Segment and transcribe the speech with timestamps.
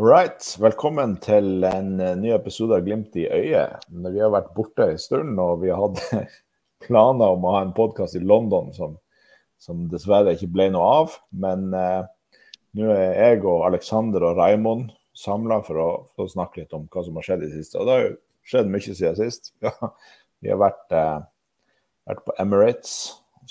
[0.00, 0.56] right.
[0.60, 3.82] Velkommen til en eh, ny episode av Glimt i øyet.
[3.90, 6.30] Vi har vært borte en stund, og vi har hatt
[6.86, 8.94] planer om å ha en podkast i London som,
[9.60, 11.18] som, dessverre ikke ble noe av.
[11.44, 12.00] Men eh,
[12.78, 17.04] nå er jeg og Aleksander og Raimond samla for, for, å snakke litt om hva
[17.04, 17.80] som har skjedd i det siste.
[17.80, 18.14] Og det har jo
[18.54, 19.52] skjedd mye siden sist.
[19.66, 19.92] Ja,
[20.40, 21.18] vi har vært, eh,
[22.08, 22.96] vært på Emirates,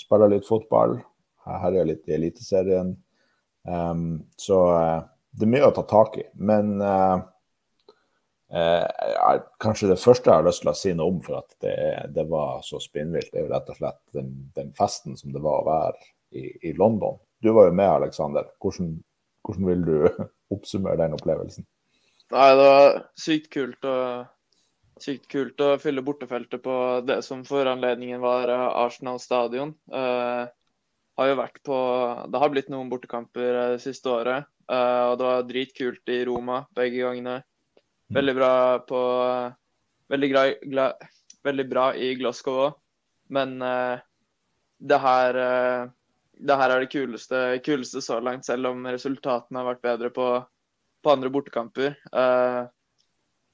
[0.00, 0.98] spilla litt fotball.
[1.46, 2.96] Herja litt i Eliteserien.
[3.68, 5.00] Um, så uh,
[5.30, 6.24] det er mye å ta tak i.
[6.42, 7.20] Men uh,
[8.54, 11.76] uh, kanskje det første jeg har lyst til å si noe om, for at det,
[12.16, 15.62] det var så spinnvilt, er jo rett og slett den, den, festen som det var
[15.62, 17.20] å være i, i London.
[17.40, 18.50] Du var jo med, Aleksander.
[18.62, 18.98] Hvordan,
[19.46, 21.66] hvordan, vil du oppsummere den opplevelsen?
[22.30, 23.96] Nei, det var sykt kult å,
[25.02, 29.72] sykt kult å fylle bortefeltet på det som for anledningen var Arsenal stadion.
[29.90, 30.46] Uh,
[31.20, 31.78] har jo vært på
[32.32, 34.48] Det har blitt noen bortekamper det eh, siste året.
[34.70, 37.40] Uh, og det var dritkult i Roma begge gangene.
[38.10, 38.52] Veldig bra
[38.86, 39.00] på
[40.10, 40.84] Veldig, gra, gla,
[41.46, 42.78] veldig bra i Glasgow òg.
[43.30, 44.00] Men uh,
[44.82, 45.90] det her uh,
[46.40, 50.26] det her er det kuleste, kuleste, så langt, selv om resultatene har vært bedre på,
[51.04, 51.98] på andre bortekamper.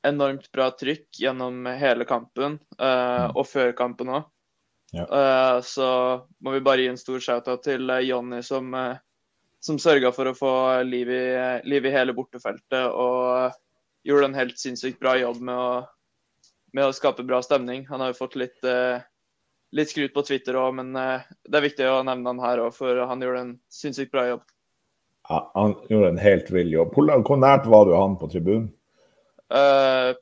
[0.07, 4.29] enormt bra trykk gjennom hele kampen, og før kampen òg.
[4.93, 5.05] Ja.
[5.57, 5.89] Uh, så
[6.41, 8.97] må vi bare gi en stor shout-out til uh, Jonny som, uh,
[9.67, 10.53] som sørga for å få
[10.87, 11.27] liv i,
[11.67, 13.55] liv i, hele bortefeltet og
[14.07, 15.71] gjorde en helt sinnssykt bra jobb med å,
[16.77, 17.85] med å skape bra stemning.
[17.91, 18.69] Han har jo fått litt,
[19.75, 23.03] litt skryt på Twitter òg, men det er viktig å nevne han her òg, for
[23.11, 24.45] han gjorde en sinnssykt bra jobb.
[25.29, 26.95] Ja, han gjorde en helt vill jobb.
[26.95, 28.71] Hvor nært var du han på tribunen?
[29.51, 30.15] Uh,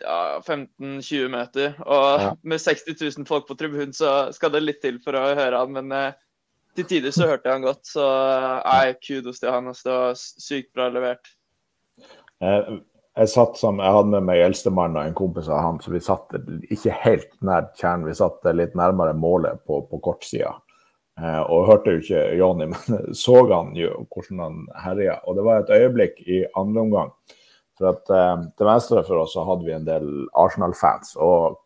[0.00, 1.74] ja, 15-20 meter.
[1.84, 2.32] Og ja.
[2.42, 5.74] med 60 000 folk på tribunen, så skal det litt til for å høre han.
[5.74, 6.16] Men eh,
[6.78, 7.82] til tider så hørte jeg han godt.
[7.88, 9.70] Så eh, nei, kudos til han.
[9.70, 11.34] Altså, det var sykt bra levert.
[12.44, 12.78] Jeg,
[13.18, 16.02] jeg satt som, jeg hadde med meg eldstemann og en kompis av han, så vi
[16.04, 16.38] satt
[16.70, 18.06] ikke helt nær kjernen.
[18.06, 20.54] Vi satt litt nærmere målet på, på kortsida.
[21.18, 25.18] Eh, og hørte jo ikke Jonny, men så han jo hvordan han herja.
[25.26, 27.14] Og det var et øyeblikk i andre omgang
[27.78, 31.16] for at eh, Til venstre for oss så hadde vi en del Arsenal-fans.
[31.16, 31.64] og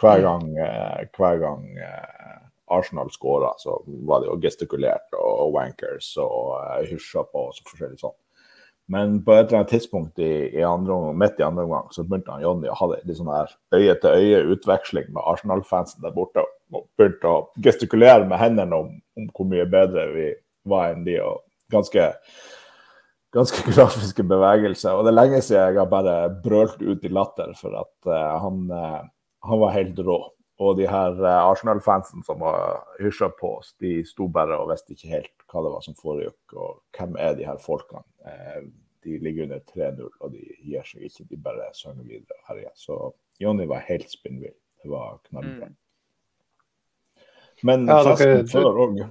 [0.00, 2.40] hver gang, eh, hver gang eh,
[2.72, 7.66] Arsenal skåra, så var det jo gestikulert og, wankers og uh, hysja på og så
[7.68, 8.16] forskjellig sånn.
[8.92, 12.34] Men på et eller annet tidspunkt i, i andre, midt i andre omgang så begynte
[12.34, 16.44] han Jonny å ha litt sånn her øye-til-øye-utveksling med Arsenal-fansen der borte.
[16.74, 20.28] Og begynte å gestikulere med hendene om, om, hvor mye bedre vi
[20.68, 21.16] var enn de.
[21.24, 21.40] og
[21.72, 22.10] ganske
[23.34, 24.94] ganske grafiske bevegelser.
[24.94, 28.36] Og det er lenge siden jeg har bare brølt ut i latter for at uh,
[28.44, 29.02] han, uh,
[29.48, 30.20] han, var helt rå.
[30.62, 34.94] Og de her uh, Arsenal-fansen som var hysja på oss, de sto bare og visste
[34.94, 38.02] ikke helt hva det var som foregikk, og hvem er de her folkene.
[39.04, 41.26] de ligger under 3-0, og de gir seg ikke.
[41.28, 42.70] De bare synger videre og herjer.
[42.74, 42.94] Så
[43.40, 44.54] Jonny var helt spinnvill.
[44.82, 45.68] Det var knallbra.
[45.68, 45.76] Mm.
[47.62, 49.02] Men ja, festen før òg.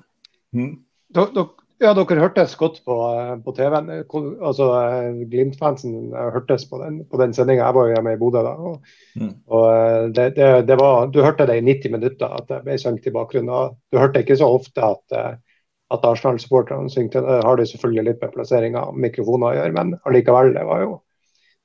[0.53, 0.73] Hm?
[1.13, 1.45] Dere,
[1.83, 2.95] ja, dere hørtes godt på,
[3.45, 3.89] på TV-en.
[3.93, 4.67] Altså,
[5.31, 7.65] Glimt-fansen hørtes på den, på den sendinga.
[7.65, 8.53] Jeg var jo hjemme i Bodø da.
[8.57, 9.31] Og, mm.
[9.51, 12.77] og eh, det, det, det, var, du hørte det i 90 minutter at det ble
[12.81, 13.77] sunget i bakgrunnen.
[13.91, 15.61] Du hørte ikke så ofte at, eh,
[15.93, 17.21] at Arsenal-supporterne syngte.
[17.23, 20.85] Det har de selvfølgelig litt med plassering av mikrofoner å gjøre, men allikevel, det var
[20.87, 20.99] jo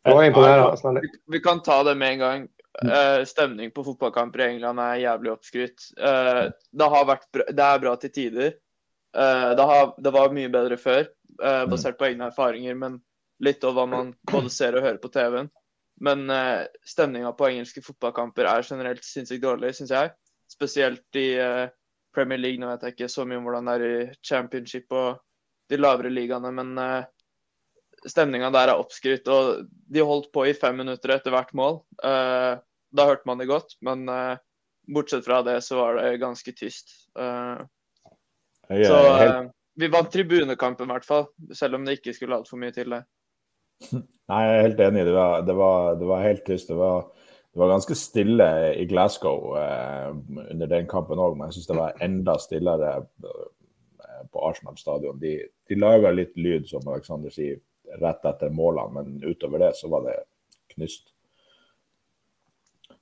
[0.06, 1.00] det var imponerende.
[1.02, 2.46] Vi, vi kan ta det med en gang.
[2.78, 5.88] Uh, stemning på fotballkamper i England er jævlig oppskrytt.
[5.98, 8.52] Uh, det, det, er bra til tider.
[9.18, 11.08] Uh, det, har, det, var mye bedre før,
[11.42, 13.00] uh, basert på egne erfaringer, men
[13.42, 15.50] litt av hva man både ser og hører på TV-en.
[16.00, 20.12] Men uh, stemninga på engelske fotballkamper er generelt sinnssykt dårlig, syns jeg.
[20.50, 21.66] Spesielt i uh,
[22.14, 22.62] Premier League.
[22.62, 25.18] Nå vet jeg ikke så mye om hvordan det er i championship og
[25.68, 27.02] de lavere ligaene, men uh,
[28.06, 29.26] stemninga der er oppskrytt.
[29.34, 31.82] Og de holdt på i fem minutter etter hvert mål.
[31.98, 34.06] da hørte man det godt, men
[34.88, 36.94] bortsett fra det så var det ganske tyst.
[37.18, 37.66] Uh,
[38.68, 39.36] så helt...
[39.48, 42.90] uh, vi vant tribunekampen i hvert fall, selv om det ikke skulle altfor mye til
[42.96, 43.04] det.
[43.92, 45.04] Nei, jeg er helt enig.
[45.06, 46.72] Det var, det var, det var helt tyst.
[46.72, 47.06] Det var,
[47.54, 50.10] det var, ganske stille i Glasgow eh,
[50.48, 55.20] under den kampen òg, men jeg syns det var enda stillere eh, på Arsenal stadion.
[55.22, 55.36] De,
[55.68, 57.62] de laga litt lyd, som Alexander sier,
[58.02, 60.18] rett etter målene, men utover det så var det
[60.74, 61.14] knyst.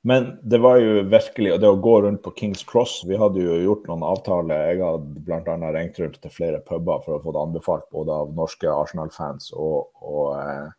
[0.07, 3.43] Men det var jo virkelig og det å gå rundt på Kings Cross Vi hadde
[3.43, 4.69] jo gjort noen avtaler.
[4.69, 5.71] Jeg hadde bl.a.
[5.75, 9.89] ringt rundt til flere puber for å få det anbefalt både av norske Arsenal-fans og,
[9.99, 10.71] og, eh,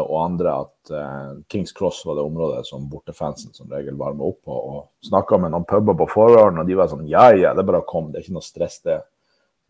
[0.00, 4.42] og, andre at uh, Kings Cross var det området som bortefansen som regel varmer opp
[4.42, 4.58] på.
[4.74, 7.70] Og snakka med noen puber på forhånd, og de var sånn ja, ja, det er
[7.70, 8.98] bare å komme, det er ikke noe stress, det.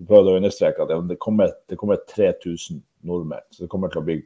[0.00, 4.00] Jeg prøvde å understreke at det kommer, det kommer 3000 nordmenn, så det kommer til
[4.00, 4.22] å bli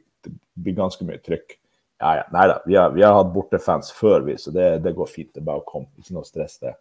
[0.55, 1.57] bli ganske mye trykk.
[1.99, 5.07] Ja, ja, nei da, vi vi har hatt bortefans før, vi, så det, det, går
[5.07, 5.31] fint.
[5.33, 5.87] Det er bare å komme.
[6.01, 6.73] Ikke noe stress, det.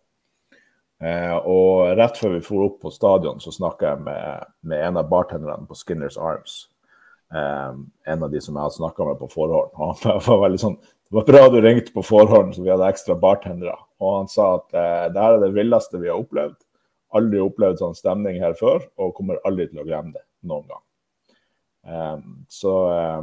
[1.04, 4.98] Eh, og rett før vi dro opp på stadion, så snakka jeg med, med, en
[4.98, 6.64] av bartenderne på Skinners Arms.
[7.34, 7.76] Eh,
[8.10, 9.70] en av de som jeg hadde snakka med på forhånd.
[9.74, 12.90] Og han var veldig sånn Det var bra du ringte på forhånd, så vi hadde
[12.90, 13.76] ekstra bartendere.
[14.02, 16.58] Og han sa at eh, det her er det villeste vi har opplevd.
[17.14, 20.82] Aldri opplevd sånn stemning her før, og kommer aldri til å glemme det noen gang.
[21.86, 22.18] Eh,
[22.50, 23.20] så eh,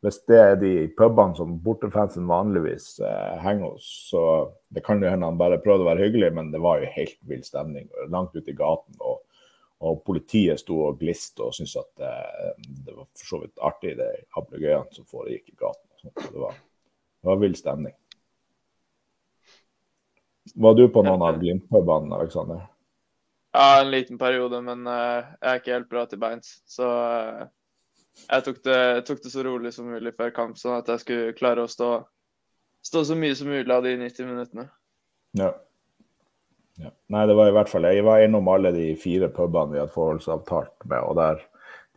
[0.00, 4.22] hvis det er de pubene som bortefansen vanligvis eh, henger hos, så
[4.72, 7.18] det kan jo hende han bare prøvde å være hyggelig, men det var jo helt
[7.28, 8.96] vill stemning langt ute i gaten.
[9.04, 9.20] Og,
[9.84, 12.50] og politiet sto og gliste og syntes at eh,
[12.86, 14.08] det var for så vidt artig, de
[14.40, 15.86] ablegøyene som foregikk i gaten.
[16.00, 16.56] Så det var,
[17.20, 17.96] det var vill stemning.
[20.54, 22.64] Var du på noen av Glimt-pubene, Aleksander?
[23.52, 26.60] Ja, en liten periode, men uh, jeg er ikke helt bra til beins.
[26.70, 27.48] Så uh,
[28.26, 31.34] jeg tok det, tok det, så rolig som mulig før kamp, sånn at jeg skulle
[31.38, 31.90] klare å stå,
[32.86, 34.66] stå så mye som mulig av de 90 minuttene.
[35.38, 35.52] Ja.
[36.82, 36.92] ja.
[37.12, 39.94] Nei, det var i hvert fall Jeg var innom alle de fire pubene vi hadde
[39.94, 41.00] forholdsavtalt med.
[41.06, 41.42] og der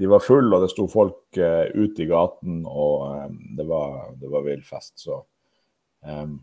[0.02, 4.10] De var fulle, og det sto folk uh, ute i gaten, og um, det var,
[4.22, 4.96] det var vill fest.
[5.02, 5.22] Så
[6.02, 6.40] um,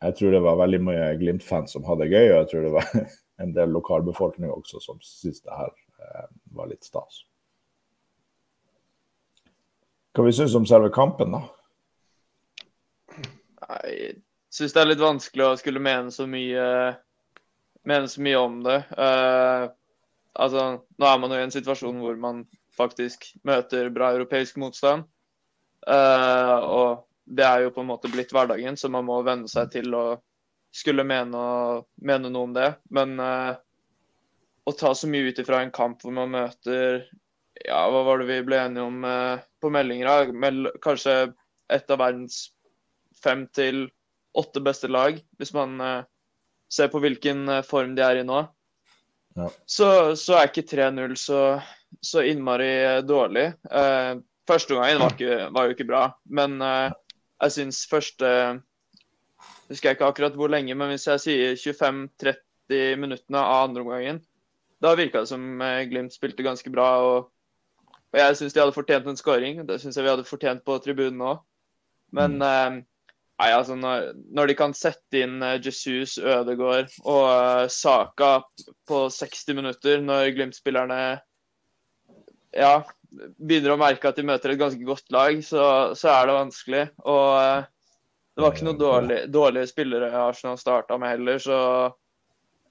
[0.00, 2.76] jeg tror det var veldig mye Glimt-fans som hadde det gøy, og jeg tror det
[2.76, 2.92] var
[3.44, 7.24] en del lokalbefolkning også som syntes det her uh, var litt stas.
[10.16, 11.44] Hva vi syns om selve kampen, da?
[13.86, 14.16] Jeg
[14.50, 16.64] syns det er litt vanskelig å skulle mene så mye,
[17.86, 18.80] mene så mye om det.
[18.98, 19.70] Uh,
[20.34, 20.64] altså,
[20.98, 22.42] nå er man jo i en situasjon hvor man
[22.74, 25.06] faktisk møter bra europeisk motstand.
[25.86, 29.70] Uh, og det er jo på en måte blitt hverdagen, så man må venne seg
[29.76, 30.04] til å
[30.74, 31.40] skulle mene,
[32.02, 32.72] mene noe om det.
[32.90, 33.54] Men uh,
[34.66, 37.04] å ta så mye ut ifra en kamp hvor man møter
[37.66, 40.32] ja, hva var det vi ble enige om eh, på meldinger?
[40.32, 41.32] Mel kanskje
[41.70, 42.48] et av verdens
[43.20, 43.88] fem til
[44.38, 46.00] åtte beste lag, hvis man eh,
[46.72, 48.44] ser på hvilken eh, form de er i nå.
[49.38, 49.50] Ja.
[49.66, 51.42] Så, så, er ikke 3-0 så,
[52.02, 53.50] så, innmari dårlig.
[53.70, 54.12] Eh,
[54.48, 55.14] første gangen var,
[55.54, 58.32] var, jo ikke bra, men jeg syns første
[59.70, 64.16] Husker jeg ikke akkurat hvor lenge, men hvis jeg sier 25-30 minuttene av andre omgangen,
[64.82, 66.88] da virka det som Glimt spilte ganske bra.
[67.06, 67.28] og
[68.10, 69.62] og jeg syns de hadde fortjent en scoring.
[69.66, 71.42] Det syns jeg vi hadde fortjent på tribunen òg.
[72.16, 72.46] Men mm.
[72.46, 72.78] eh,
[73.42, 78.40] nei, altså, når, når, de kan sette inn eh, Jesus, Ødegaard og uh, Saka
[78.90, 81.00] på 60 minutter, når Glimt-spillerne
[82.50, 82.72] ja,
[83.38, 85.62] begynner å merke at de møter et ganske godt lag, så,
[85.94, 86.84] så er det vanskelig.
[87.06, 87.70] Og uh,
[88.34, 91.56] det var ikke noen dårlig, dårlige spillere Arsenal starta med heller, så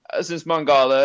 [0.10, 1.04] jeg syns man ga det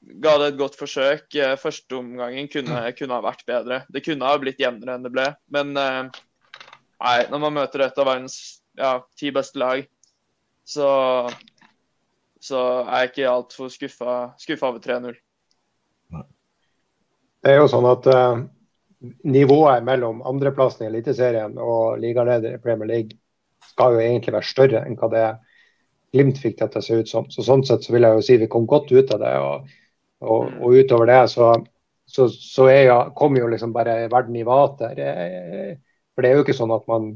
[0.00, 1.26] ga det et godt forsøk.
[1.34, 3.82] Eh, første omgangen kunne, kunne, ha vært bedre.
[3.92, 5.26] Det kunne ha blitt jevnere enn det ble.
[5.52, 6.02] Men eh,
[7.02, 8.38] nei, når man møter et av verdens
[8.78, 9.86] ja, ti beste lag,
[10.66, 10.88] så,
[12.42, 15.16] så er jeg ikke altfor skuffa, skuffa over 3-0.
[17.46, 18.40] Det er jo sånn at uh,
[19.28, 23.20] nivået mellom andreplassen i Eliteserien og ligaleder i Premier League
[23.70, 25.26] skal jo egentlig være større enn hva det
[26.14, 27.24] Glimt fikk det til å se ut som.
[27.28, 29.32] Så Sånn sett så vil jeg jo si vi kom godt ut av det.
[29.42, 29.66] og
[30.24, 31.52] og, og utover det så,
[32.08, 35.00] så, så jo, kom jo liksom bare verden i vater.
[36.14, 37.10] For det er jo ikke sånn at man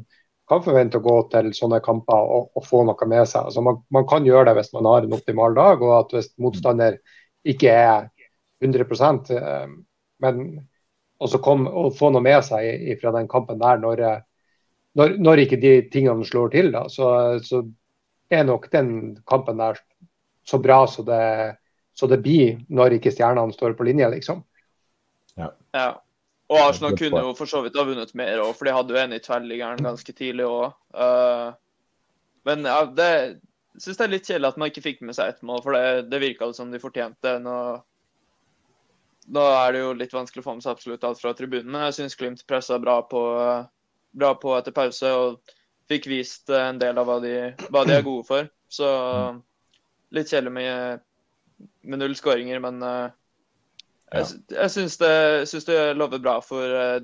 [0.51, 3.47] kan forvente å gå til sånne kamper og, og få noe med seg.
[3.47, 6.33] Altså man, man, kan gjøre det hvis man har en optimal dag, og at hvis
[6.43, 6.99] motstander
[7.49, 8.09] ikke er
[8.61, 9.69] 100 eh,
[10.21, 10.43] men
[11.21, 14.03] også kom, og få noe med seg fra den kampen der når,
[14.99, 17.63] når, når, ikke de tingene slår til, da, så, så
[18.33, 18.93] er nok den
[19.29, 19.79] kampen der
[20.47, 21.23] så bra så det,
[22.01, 24.41] så det blir når ikke stjernene står på linje, liksom.
[25.37, 25.51] Ja.
[25.77, 25.91] ja.
[26.51, 29.01] Og Arsenal kunne jo for så vidt ha vunnet mer òg, for de hadde jo
[29.03, 30.73] en i tverrliggeren ganske tidlig òg.
[30.97, 33.11] Uh, eh, men ja, det
[33.77, 36.09] syns jeg er litt kjedelig at man ikke fikk med seg ett mål, for det,
[36.11, 37.37] det virka som de fortjente.
[37.45, 37.57] Nå,
[39.37, 41.87] nå er det jo litt vanskelig å få med seg absolutt alt fra tribunen, men
[41.91, 43.23] jeg syns Glimt pressa bra på,
[44.25, 45.55] bra på etter pause og
[45.93, 47.37] fikk vist en del av hva de,
[47.69, 48.51] hva de er gode for.
[48.71, 48.89] Så
[50.15, 51.07] litt kjedelig med
[51.83, 53.11] med null skåringer, men uh,
[54.13, 55.15] jeg, jeg syns det,
[55.51, 57.01] synes det lover bra for uh,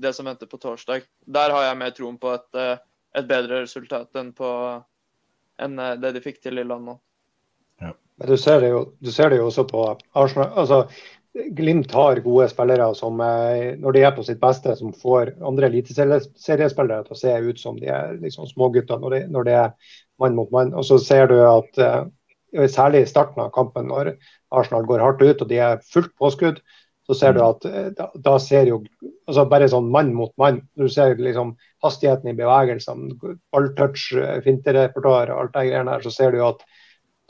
[0.00, 1.06] det som venter på torsdag.
[1.26, 2.76] Der har jeg mer troen på et, uh,
[3.16, 4.50] et bedre resultat enn, på,
[5.60, 7.00] enn det de fikk til i London.
[7.80, 7.94] Ja.
[8.20, 10.52] Men du ser, det jo, du ser det jo også på Arsenal.
[10.60, 10.84] altså
[11.54, 17.04] Glimt har gode spillere som når de er på sitt beste, som får andre eliteseriespillere
[17.06, 20.34] til å se ut som de er liksom smågutter når, de, når det er mann
[20.34, 20.74] mot mann.
[20.74, 21.78] Og så ser du at
[22.72, 24.14] særlig i starten av kampen, når
[24.50, 26.60] Arsenal går hardt ut og de er fullt påskudd,
[27.10, 28.82] så ser du at eh, da, da ser jo
[29.26, 30.60] altså bare sånn mann mot mann.
[30.78, 33.16] Du ser liksom hastigheten i bevegelsene,
[33.50, 34.10] balltouch,
[34.44, 36.62] finterepertoar og alt det greiene her, så ser du jo at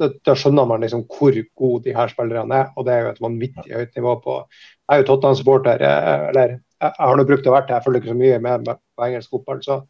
[0.00, 2.69] da, da, skjønner man liksom hvor gode de her spillerne er.
[2.77, 6.59] Og det er jo et vanvittig høyt nivå på Jeg er jo Tottenham-supporter, eh, eller
[6.81, 9.07] jeg har nå brukt å være det, jeg følger ikke så mye med, med på
[9.07, 9.81] engelsk fotball, så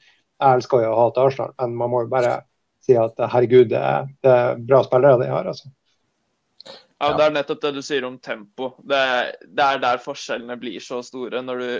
[0.41, 1.53] jeg elsker jo å hate Arsenal.
[1.61, 2.33] Men man må jo bare
[2.91, 5.49] si at herregud, det er, det er bra spillere de har.
[5.53, 5.71] altså.
[7.01, 8.75] Ja, Det er nettopp det du sier om tempo.
[8.85, 9.01] Det,
[9.49, 11.43] det er der forskjellene blir så store.
[11.47, 11.71] Når du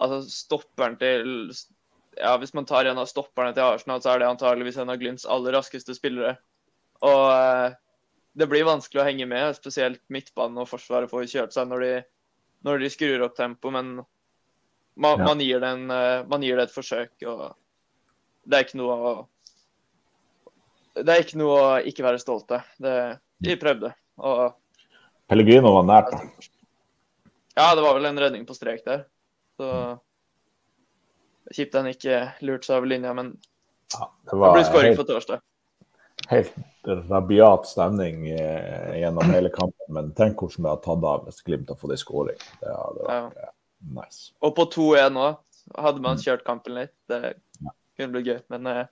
[0.00, 1.50] Altså, stopperen til
[2.16, 4.96] Ja, hvis man tar en av stopperne til Arsenal, så er det antageligvis en av
[4.98, 6.34] Glimts aller raskeste spillere.
[7.06, 7.76] Og eh,
[8.36, 11.92] det blir vanskelig å henge med, spesielt midtbanen og Forsvaret får kjørt seg når de,
[12.66, 15.24] når de skrur opp tempo, men man, ja.
[15.24, 17.14] man, gir en, eh, man, gir det et forsøk.
[17.30, 17.44] og
[18.44, 19.14] Det er ikke noe å
[21.06, 22.66] Det er ikke noe å ikke være stolt av.
[22.80, 23.92] De prøvde.
[24.20, 24.42] og
[25.30, 26.48] Pellegrino var nært, da.
[27.60, 29.04] Ja, det var vel en redning på strek der.
[29.60, 29.68] Så
[31.54, 33.32] Kjipt han ikke lurte seg over linja, men
[33.90, 35.42] ja, det, det blir skåring for torsdag.
[36.30, 36.52] Helt
[37.10, 41.72] rabiat stemning eh, gjennom hele kampen, men tenk hvordan det har tatt av hvis Glimt
[41.72, 42.44] har fått en skåring.
[42.60, 43.48] Det hadde vært ja.
[43.48, 43.54] Eh,
[43.98, 44.30] nice.
[44.46, 45.40] Og på 2-1 òg,
[45.74, 46.22] hadde man mm.
[46.26, 46.94] kjørt kampen litt.
[47.10, 48.84] Det kunne blitt gøy, men eh,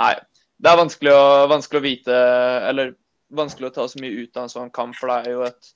[0.00, 0.14] nei.
[0.62, 2.18] Det er vanskelig å, vanskelig å vite,
[2.68, 2.92] eller
[3.34, 5.72] vanskelig å ta så mye ut av en sånn kamp, for det er jo et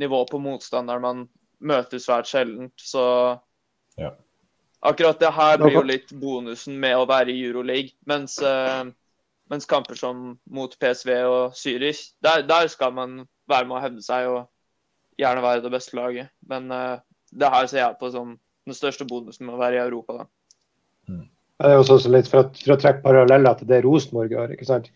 [0.00, 1.22] nivå på motstanderen man
[1.60, 2.74] møter svært sjeldent.
[2.82, 3.02] Så
[4.00, 4.10] ja.
[4.80, 7.94] akkurat det her blir jo litt bonusen med å være i Euroleague.
[8.10, 8.88] Mens, uh,
[9.52, 14.06] mens kamper som mot PSV og Zürich, der, der, skal man være med å hevde
[14.06, 16.32] seg og gjerne være det beste laget.
[16.48, 16.96] Men uh,
[17.30, 18.34] det her ser jeg på som
[18.66, 20.24] den største bonusen med å være i Europa.
[20.24, 20.30] da.
[21.10, 21.28] Mm.
[21.60, 24.54] Det er også litt for, at, for å trekke paralleller til det Rosenborg gjør.
[24.56, 24.88] ikke sant?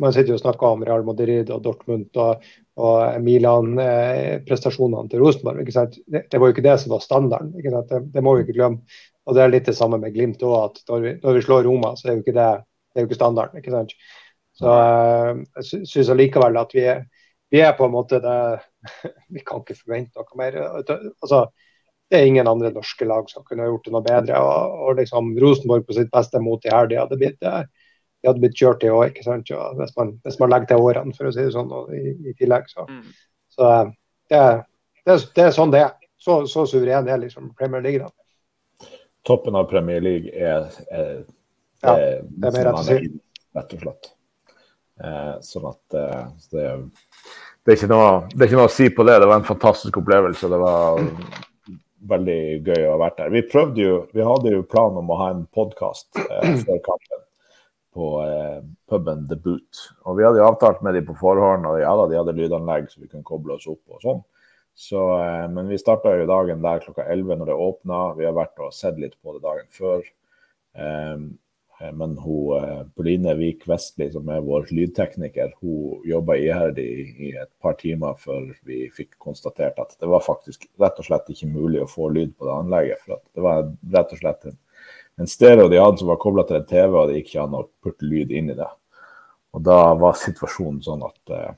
[0.00, 2.44] man sitter jo og snakker om Real Madrid og Dortmund og,
[2.80, 5.60] og Milan-prestasjonene eh, til Rosenborg.
[5.60, 7.52] ikke Det, det, var jo ikke det som var standarden.
[7.58, 8.96] ikke Det, det, må vi ikke glemme.
[9.26, 11.66] Og Det er litt det samme med Glimt òg, at når vi, når vi, slår
[11.66, 12.48] Roma, så er jo ikke det,
[12.94, 13.60] det er jo ikke standarden.
[13.60, 13.92] ikke sant?
[14.56, 17.04] Så eh, jeg syns allikevel at vi er,
[17.52, 18.40] vi er på en måte det
[19.34, 20.60] Vi kan ikke forvente noe mer.
[20.78, 21.42] Altså,
[22.10, 24.38] det er ingen andre norske lag som kunne gjort det noe bedre.
[24.38, 27.40] Og, og liksom Rosenborg på sitt beste mot i helga hadde blitt
[28.26, 29.50] de hadde blitt kjørt i år, ikke sant?
[29.52, 32.34] Ja, hvis, man, hvis, man, legger til årene, for å si det sånn, i, i,
[32.38, 32.68] tillegg.
[32.72, 33.02] Så, mm.
[33.54, 33.92] så eh,
[34.32, 34.42] det,
[35.04, 35.94] det, det, er sånn det er.
[36.18, 38.02] Så, så suveren er liksom Premier League.
[38.02, 38.88] da.
[39.26, 41.12] Toppen av Premier League er, er,
[41.84, 42.98] ja, det er mer rett å si.
[43.56, 44.10] Rett og slett.
[45.04, 46.66] Eh, sånn at eh, det,
[47.68, 49.20] det, er noe, det, er ikke noe, å si på det.
[49.22, 50.50] Det var en fantastisk opplevelse.
[50.50, 51.04] Det var
[52.10, 53.32] veldig gøy å ha vært der.
[53.34, 57.24] Vi prøvde jo, vi hadde jo planen om å ha en podkast eh, før kampen
[57.96, 58.60] på eh,
[58.90, 59.82] puben The Boot.
[60.04, 62.90] Og vi hadde jo avtalt med dem på forhånd, og ja da, de hadde lydanlegg
[62.92, 64.22] så vi kunne koble oss opp og sånn.
[64.76, 68.02] Så, eh, men vi starta jo dagen der klokka 11 når det åpna.
[68.18, 70.04] Vi har vært og sett litt på det dagen før.
[70.76, 71.16] Eh,
[71.92, 76.86] men hun, eh, Pauline Vik Vestli, som er vår lydtekniker, hun jobba iherdig
[77.28, 81.28] i et par timer før vi fikk konstatert at det var faktisk rett og slett
[81.34, 83.02] ikke mulig å få lyd på det anlegget.
[83.04, 84.56] For det var rett og slett en
[85.16, 87.56] en stereo de hadde som var kobla til en TV, og det gikk ikke an
[87.56, 88.68] å putte lyd inn i det.
[89.56, 91.54] Og da var situasjonen sånn at eh,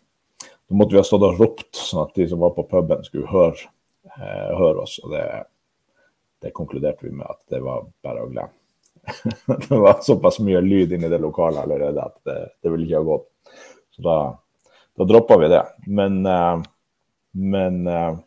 [0.46, 3.30] da måtte vi ha stått og ropt, sånn at de som var på puben, skulle
[3.32, 3.70] høre,
[4.14, 4.98] eh, høre oss.
[5.02, 5.25] Og det,
[6.44, 8.54] det, konkluderte vi med at det var bare å glemme.
[9.69, 13.09] det var såpass mye lyd inni det lokalet allerede at det, det ville ikke ha
[13.09, 13.28] gått.
[13.97, 14.17] Så da,
[14.99, 15.62] da droppa vi det.
[15.87, 16.61] Men, uh,
[17.38, 18.19] men uh,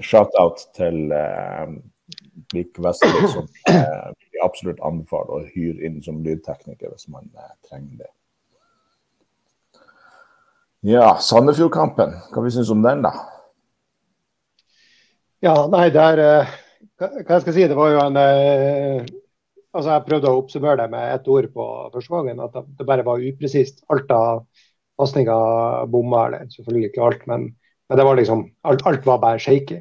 [0.00, 1.72] shout-out til uh,
[2.52, 7.54] Vik Vestli, som eh, vi absolutt anbefaler å hyre inn som lydtekniker hvis man eh,
[7.68, 8.10] trenger det.
[10.92, 13.12] Ja, Sandefjordkampen, hva vi synes om den, da?
[15.42, 16.54] Ja, nei, er eh,
[16.98, 19.06] Hva jeg skal si, det var jo en eh,
[19.72, 23.06] Altså, Jeg prøvde å oppsummere det med ett ord på første gangen, at det bare
[23.06, 23.80] var upresist.
[23.92, 24.44] Alt av
[25.00, 27.48] pasninger bomma, eller selvfølgelig ikke alt, men,
[27.88, 29.80] men det var liksom alt, alt var bare shaky.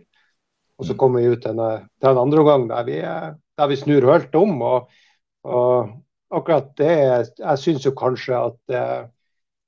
[0.79, 3.77] Og så kommer vi ut til en, til en andre omgang der vi, der vi
[3.77, 4.55] snur helt om.
[4.65, 5.01] Og,
[5.45, 5.91] og
[6.31, 6.93] akkurat det
[7.41, 9.12] Jeg syns jo kanskje at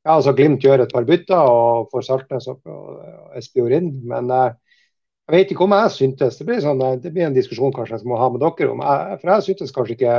[0.03, 3.91] ja, altså Glimt gjør et par bytter og får Saltnes opp og Espejord inn.
[4.09, 4.55] Men eh,
[5.23, 8.09] jeg vet ikke om jeg syntes Det blir, sånn, det blir en diskusjon kanskje jeg
[8.11, 8.81] må ha med dere om.
[8.83, 10.17] Jeg, for jeg syntes kanskje ikke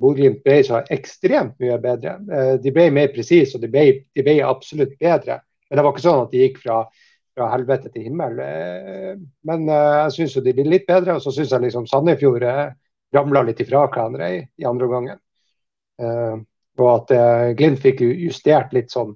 [0.00, 2.18] Bodø-Glimt ble så ekstremt mye bedre.
[2.32, 5.40] Eh, de ble mer presise og de ble, de ble absolutt bedre.
[5.68, 6.84] Men det var ikke sånn at de gikk fra
[7.32, 8.36] fra helvete til himmel.
[8.44, 9.12] Eh,
[9.48, 11.16] men eh, jeg syns de blir litt bedre.
[11.16, 12.44] Og så syns jeg liksom Sandefjord
[13.16, 15.22] ramla litt ifra hverandre i, i andre omgangen.
[16.80, 17.10] Og at
[17.56, 19.12] Glimt fikk justert litt sånn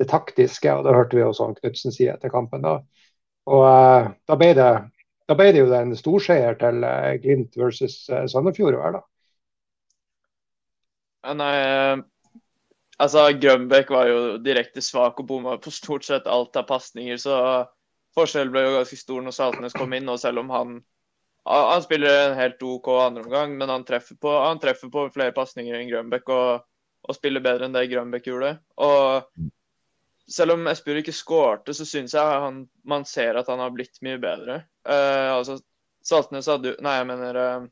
[0.00, 2.64] det taktiske, og det hørte vi også Knutsen si etter kampen.
[2.64, 2.78] da.
[3.50, 4.72] Og da ble det
[5.24, 6.84] da ble det jo en storseier til
[7.22, 7.94] Glimt versus
[8.28, 9.00] Sandefjord hver, da.
[11.32, 11.54] Nei,
[13.00, 17.38] altså Grønbæk var jo direkte svak og bomma på stort sett alt av pasninger, så
[18.18, 20.12] forskjellen ble jo ganske stor når Saltnes kom inn.
[20.12, 20.82] Og selv om han
[21.44, 25.76] han spiller en helt OK andreomgang, men han treffer på, han treffer på flere pasninger
[25.76, 26.64] enn Grønbæk og,
[27.04, 28.54] og, spiller bedre enn det Grønbæk gjorde.
[28.80, 29.50] Og
[30.30, 34.00] selv om Espejord ikke skårte, så syns jeg han, man ser at han har blitt
[34.04, 34.62] mye bedre.
[34.88, 35.58] Uh, altså,
[36.04, 37.66] Saltnes hadde jo Nei, jeg mener uh,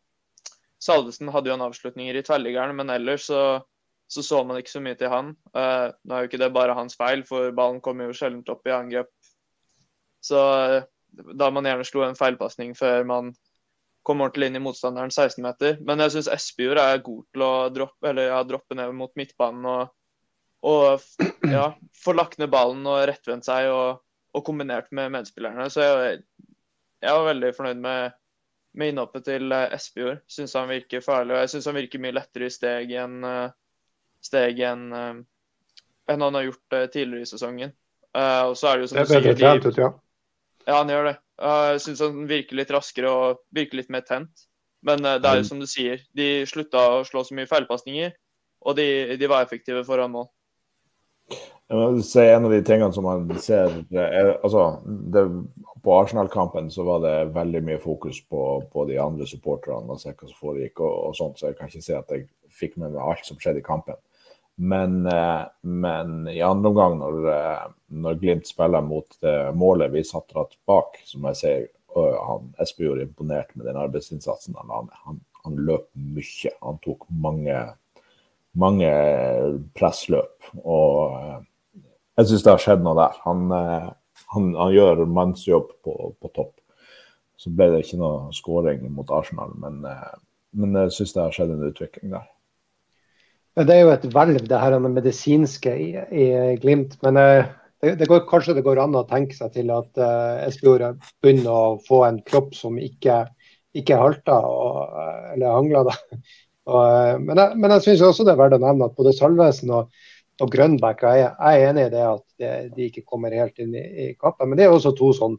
[0.83, 3.43] Salvesen hadde jo en avslutninger i tverrliggeren, men ellers så,
[4.11, 5.33] så, så man ikke så mye til han.
[5.55, 8.67] Uh, nå er jo ikke det bare hans feil, for ballen kommer jo sjelden opp
[8.69, 9.13] i angrep.
[10.23, 10.43] Så
[11.13, 13.33] da man gjerne slo en feilpasning før man
[14.07, 15.79] kom ordentlig inn i motstanderen 16-meter.
[15.87, 19.69] Men jeg syns Espejord er god til å droppe, eller, ja, droppe ned mot midtbanen
[19.71, 19.93] og,
[20.63, 21.03] og
[21.51, 21.73] ja,
[22.05, 24.03] få lagt ned ballen og rettvendt seg og,
[24.35, 25.67] og, kombinert med medspillerne.
[25.73, 26.21] Så jeg,
[27.03, 28.15] jeg var veldig fornøyd med,
[28.79, 30.23] med innhoppet til Espejord.
[30.31, 33.27] Syns han virker farlig, og jeg syns han virker mye lettere i steg enn
[34.23, 37.75] steg enn enn han har gjort tidligere i sesongen.
[38.15, 39.91] Og så er det jo som det er bedre trent ut, ja.
[40.67, 41.17] Ja, han gjør det.
[41.43, 44.47] Jeg syns han virker litt raskere og virker litt mer tent.
[44.87, 48.15] Men eh, det er jo som du sier, de slutta å slå så mye feilpasninger,
[48.67, 48.87] og de,
[49.19, 50.29] de var effektive foran mål.
[52.05, 55.23] Se, en av de tingene som man ser er, altså, det,
[55.83, 60.13] På Arsenal-kampen så var det veldig mye fokus på, på de andre supporterne og se
[60.13, 62.93] hva som foregikk, og, og, sånt, så jeg kan ikke si at jeg fikk med
[62.93, 63.97] meg alt som skjedde i kampen.
[64.61, 67.65] Men, eh, men i andre omgang, når, eh,
[68.05, 71.65] når, Glimt spiller mot det målet vi satt rett bak, som jeg ser
[71.97, 74.99] han Espejord imponert med den arbeidsinnsatsen han la ned.
[75.07, 76.53] Han, han, løp mye.
[76.63, 77.57] Han tok mange,
[78.59, 78.91] mange
[79.79, 80.51] pressløp.
[80.63, 81.39] Og eh,
[82.21, 83.17] jeg syns det har skjedd noe der.
[83.25, 86.53] Han, han, han gjør mannsjobb på, på, topp.
[87.41, 89.81] Så ble det ikke noe skåring mot Arsenal, men,
[90.53, 92.29] men jeg syns det har skjedd en utvikling der.
[93.53, 96.29] Det er jo et hvelv, det her medisinske i, i
[96.61, 96.95] Glimt.
[97.05, 97.51] Men eh,
[97.85, 101.51] det, det går, kanskje det går an å tenke seg til at uh, Espejord begynner
[101.53, 103.25] å få en kropp som ikke,
[103.77, 105.91] ikke halter eh, eller hangler.
[105.91, 106.23] Da.
[106.71, 109.73] Og, men jeg, men jeg syns også det er verdt å nevne at både Salvesen
[109.75, 109.91] og,
[110.43, 113.75] og Grønbæk jeg, jeg, er enig i det at det, de ikke kommer helt inn
[113.75, 114.51] i, i kappen.
[114.51, 115.37] Men det er også to sånn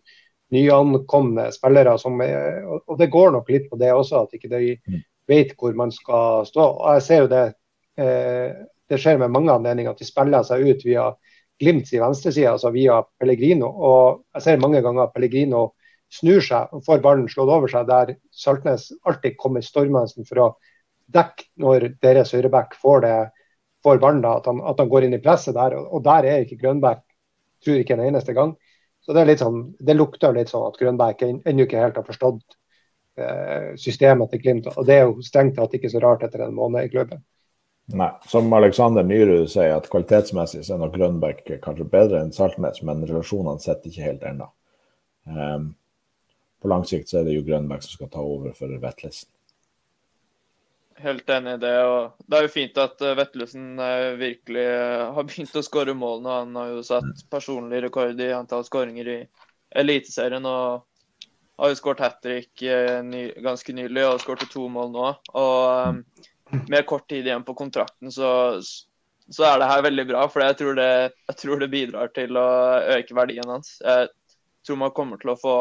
[0.54, 4.76] nyankomne spillere som og, og det går nok litt på det også, at ikke de
[4.76, 6.68] ikke vet hvor man skal stå.
[6.84, 7.46] Og jeg ser jo det
[7.96, 8.52] Eh,
[8.90, 11.12] det skjer med mange anledninger at de spiller seg ut via
[11.62, 13.68] Glimt i venstreside, altså via Pellegrino.
[13.70, 15.68] Og jeg ser mange ganger at Pellegrino
[16.12, 20.48] snur seg og får ballen slått over seg, der Saltnes alltid kommer stormende for å
[21.14, 23.16] dekke når deres høyreback får, det,
[23.86, 25.78] får ballen, at at han, går inn i presset der.
[25.80, 27.04] Og, og der er ikke Grønbæk,
[27.64, 28.56] tror ikke en eneste gang.
[29.04, 32.58] Så det, sånn, det lukter litt sånn at Grønbæk ennå ikke helt har forstått
[33.20, 34.70] eh, systemet til Glimt.
[34.72, 37.24] Og det er jo strengt tatt ikke så rart etter en måned i klubben.
[37.92, 38.10] Nei.
[38.32, 43.04] Som Alexander Nyrud sier, at kvalitetsmessig så er nok Grønbæk kanskje bedre enn Saltnes, men
[43.04, 44.48] relasjonene sitter ikke helt ennå.
[45.28, 45.74] Um,
[46.64, 49.33] på lang sikt så er det jo Grønbæk som skal ta over for Vetlesen.
[51.04, 51.76] Helt enig i det.
[51.84, 56.24] og Det er jo fint at uh, uh, virkelig uh, har begynt å skåre mål
[56.24, 56.36] nå.
[56.40, 57.26] Han har jo satt mm.
[57.34, 59.20] personlig rekord i antall skåringer i
[59.76, 60.46] Eliteserien.
[60.46, 60.86] og
[61.60, 62.64] har jo skåret hat trick
[63.46, 65.10] ganske nylig og skåret to mål nå.
[65.38, 66.00] og um,
[66.70, 68.62] med kort tid igjen på kontrakten, så,
[69.30, 70.26] så er det her veldig bra.
[70.32, 70.90] For jeg tror, det,
[71.30, 72.48] jeg tror, det, bidrar til å
[72.98, 73.76] øke verdien hans.
[73.82, 74.10] Jeg
[74.66, 75.56] tror man kommer til å få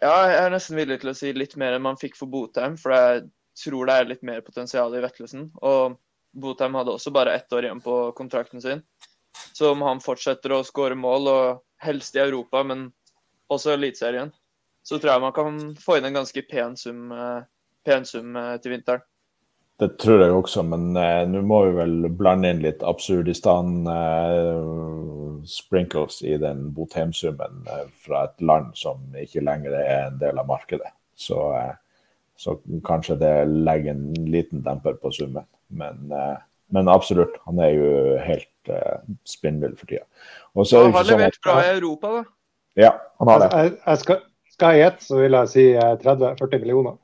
[0.00, 2.78] Ja, jeg er nesten villig til å si litt mer enn man fikk for Botheim.
[2.80, 3.26] For jeg
[3.64, 5.50] tror det er litt mer potensial i Vetlesen.
[5.60, 5.98] Og
[6.32, 8.80] Botheim hadde også bare ett år igjen på kontrakten sin.
[9.52, 12.88] Så om han fortsetter å skåre mål, og helst i Europa, men
[13.52, 14.32] også Eliteserien,
[14.82, 17.48] så tror jeg man kan få inn en ganske pen sum pen
[17.84, 19.04] pensum eh, til vinteren.
[19.80, 24.58] Det tror jeg også, men eh, nå må vi vel blande inn litt Absurdistan eh,
[25.46, 30.48] sprinkles i den Botheim-summen eh, fra et land som ikke lenger er en del av
[30.48, 30.92] markedet.
[31.18, 31.74] Så, eh,
[32.36, 35.46] så kanskje det legger en liten demper på summen.
[35.68, 36.38] Men, eh,
[36.70, 38.46] men absolutt, han er jo helt
[39.26, 40.04] spinnvill for tida.
[40.54, 42.24] Og så han har sånn levert bra i Europa, da.
[42.78, 43.48] Ja, han har det.
[43.50, 44.20] Jeg, jeg skal,
[44.54, 45.64] skal jeg gjette, så vil jeg si
[46.04, 46.98] 30-40 millioner.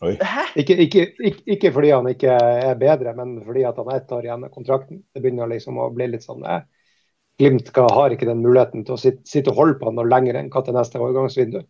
[0.00, 4.12] Ikke, ikke, ikke, ikke, fordi han ikke er bedre, men fordi at han er ett
[4.16, 5.02] år igjen av kontrakten.
[5.12, 6.62] Det begynner liksom å bli litt sånn eh,
[7.40, 10.50] Glimt har ikke den muligheten til å sitte, sitte og holde på noe lenger enn
[10.52, 11.62] hva til neste overgangsvindu.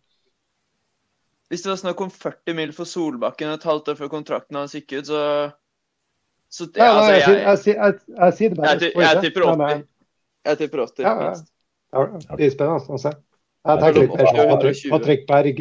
[1.51, 4.75] Hvis det var snakk om 40 mil for Solbakken et halvt år før kontrakten hans
[4.75, 5.23] gikk ut, så,
[6.51, 8.75] så ja, altså, jeg, jeg, jeg, jeg, sier det bare.
[8.79, 9.81] Jeg, tipper 80.
[10.47, 12.05] Jeg tipper 80, ja, ja.
[12.23, 13.11] Det blir spennende å se.
[13.67, 15.59] Jeg tenker litt mer på Patrick, Patrick Berg.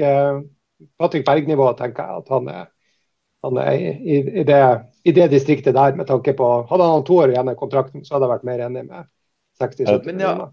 [1.01, 2.69] Patrick Berg-nivå tenker jeg at han er,
[3.45, 4.61] han er i, i, det,
[5.05, 8.17] i, det, distriktet der, med tanke på Hadde han to år igjen i kontrakten, så
[8.17, 9.11] hadde jeg vært mer enig med
[9.61, 10.51] 60-70 millioner.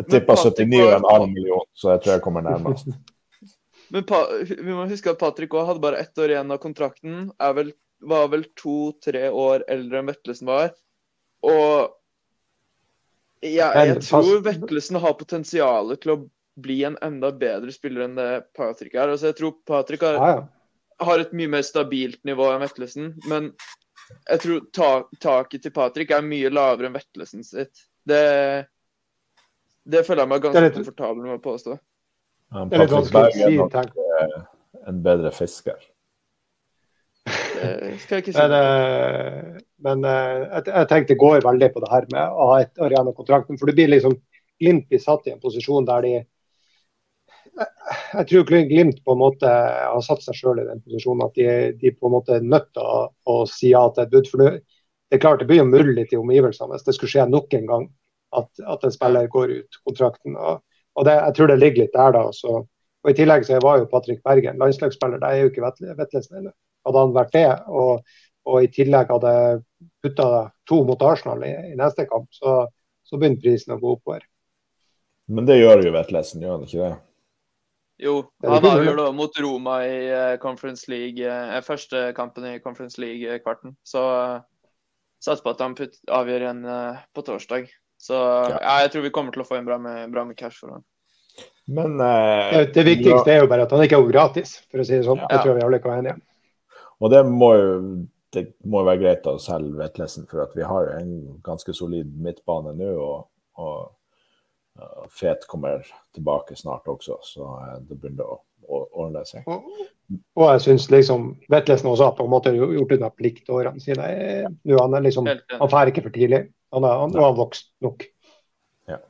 [0.00, 2.88] Jeg tippa 79,5 millioner, så jeg tror jeg kommer nærmest.
[3.94, 7.28] Men pa, vi må huske at Patrick òg hadde bare ett år igjen av kontrakten.
[7.58, 10.72] Vel, var vel to-tre år eldre enn Vetlesen var.
[11.44, 11.92] Og
[13.44, 16.20] ja, jeg tror Vetlesen har potensial til å
[16.64, 19.12] bli en enda bedre spiller enn det Patrick er.
[19.12, 21.06] Altså, jeg tror Patrick har, ja, ja.
[21.06, 23.12] har, et mye mer stabilt nivå enn Vetlesen.
[23.28, 23.50] Men
[24.30, 27.84] jeg tror ta, taket til Patrick er mye lavere enn Vetlesen sitt.
[28.08, 28.22] Det,
[29.84, 30.78] det føler jeg meg ganske litt...
[30.78, 31.78] komfortabel med å påstå.
[32.54, 34.36] Ja, Patrick Berg er nok eh,
[34.90, 35.80] en bedre fisker.
[37.24, 38.38] Det skal jeg ikke si.
[38.38, 42.60] Men, eh, men eh, jeg, jeg tenkte går veldig på det her med å ha
[42.62, 43.58] et Arena-kontrakten.
[43.60, 44.20] For det blir liksom
[44.62, 46.12] Glimt blir satt i en posisjon der de
[47.54, 51.48] jeg tror Glimt på en måte har satt seg selv i den posisjonen at de,
[51.80, 54.30] de på en måte er nødt til å, å si ja til et bud.
[54.30, 54.44] For
[55.10, 57.68] det, er klart det blir jo mulig til omgivelsene hvis det skulle skje nok en
[57.70, 57.88] gang
[58.38, 60.36] at, at en spiller går ut kontrakten.
[60.36, 60.62] Og,
[60.94, 62.24] og det, Jeg tror det ligger litt der da.
[62.34, 62.60] Så,
[63.04, 66.54] og I tillegg så var jo Patrick Bergen landslagsspiller, det er jo ikke Vetlesen ennå.
[66.84, 68.04] Hadde han vært det, og,
[68.44, 69.34] og, i tillegg hadde
[70.04, 70.28] putta
[70.68, 72.64] to mot Arsenal i, i neste kamp, så,
[73.08, 74.26] så begynner prisen å gå oppover.
[75.32, 76.94] Men det gjør jo Vetlesen, gjør han ikke det?
[78.04, 83.00] Jo, han avgjør da mot Roma i eh, Conference League, eh, første kampen i Conference
[83.00, 83.76] League-kvarten.
[83.86, 84.02] Så
[85.24, 86.64] satser på at han putt, avgjør igjen
[87.16, 87.70] på torsdag.
[88.04, 88.58] Så ja.
[88.60, 88.74] ja.
[88.84, 90.84] jeg tror vi kommer til å få en bra med, bra med cash for ham.
[91.64, 94.84] Men uh, det, det, viktigste er jo bare at han ikke er gratis, for å
[94.84, 95.22] si det sånn.
[95.24, 95.30] Ja.
[95.32, 96.24] Det tror jeg vi alle kan være enige om.
[97.00, 97.70] Og det må jo
[98.34, 101.12] det må være greit å selge Vetlesen, for at vi har en
[101.44, 102.94] ganske solid midtbane nå.
[102.98, 103.28] og,
[103.62, 103.92] og
[105.14, 105.84] Fet kommer
[106.14, 109.46] tilbake snart også, så eh, det begynner å, å ordne seg.
[109.50, 109.86] Og,
[110.36, 114.10] og jeg syns liksom Vetlesen også har på en måte gjort unna pliktårene sine.
[114.64, 116.46] Nå han er liksom, han drar ikke for tidlig.
[116.74, 118.06] Han, er, han har vokst nok.
[118.90, 119.00] Ja,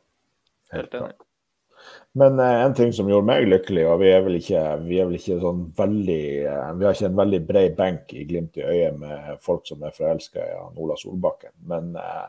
[0.74, 1.14] helt enig.
[2.14, 5.08] Men eh, en ting som gjorde meg lykkelig, og vi er vel ikke, vi er
[5.08, 8.62] vel ikke sånn veldig eh, Vi har ikke en veldig bred benk i glimt i
[8.62, 12.28] øyet med folk som er forelska i Ola Solbakken, men eh,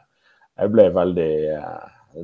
[0.55, 1.31] jeg ble veldig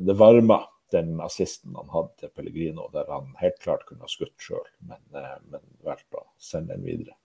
[0.08, 0.58] Det varma
[0.92, 5.00] den assisten han hadde til Pellegrino, der han helt klart kunne ha skutt sjøl, men,
[5.16, 7.16] eh, men valgte å sende den videre.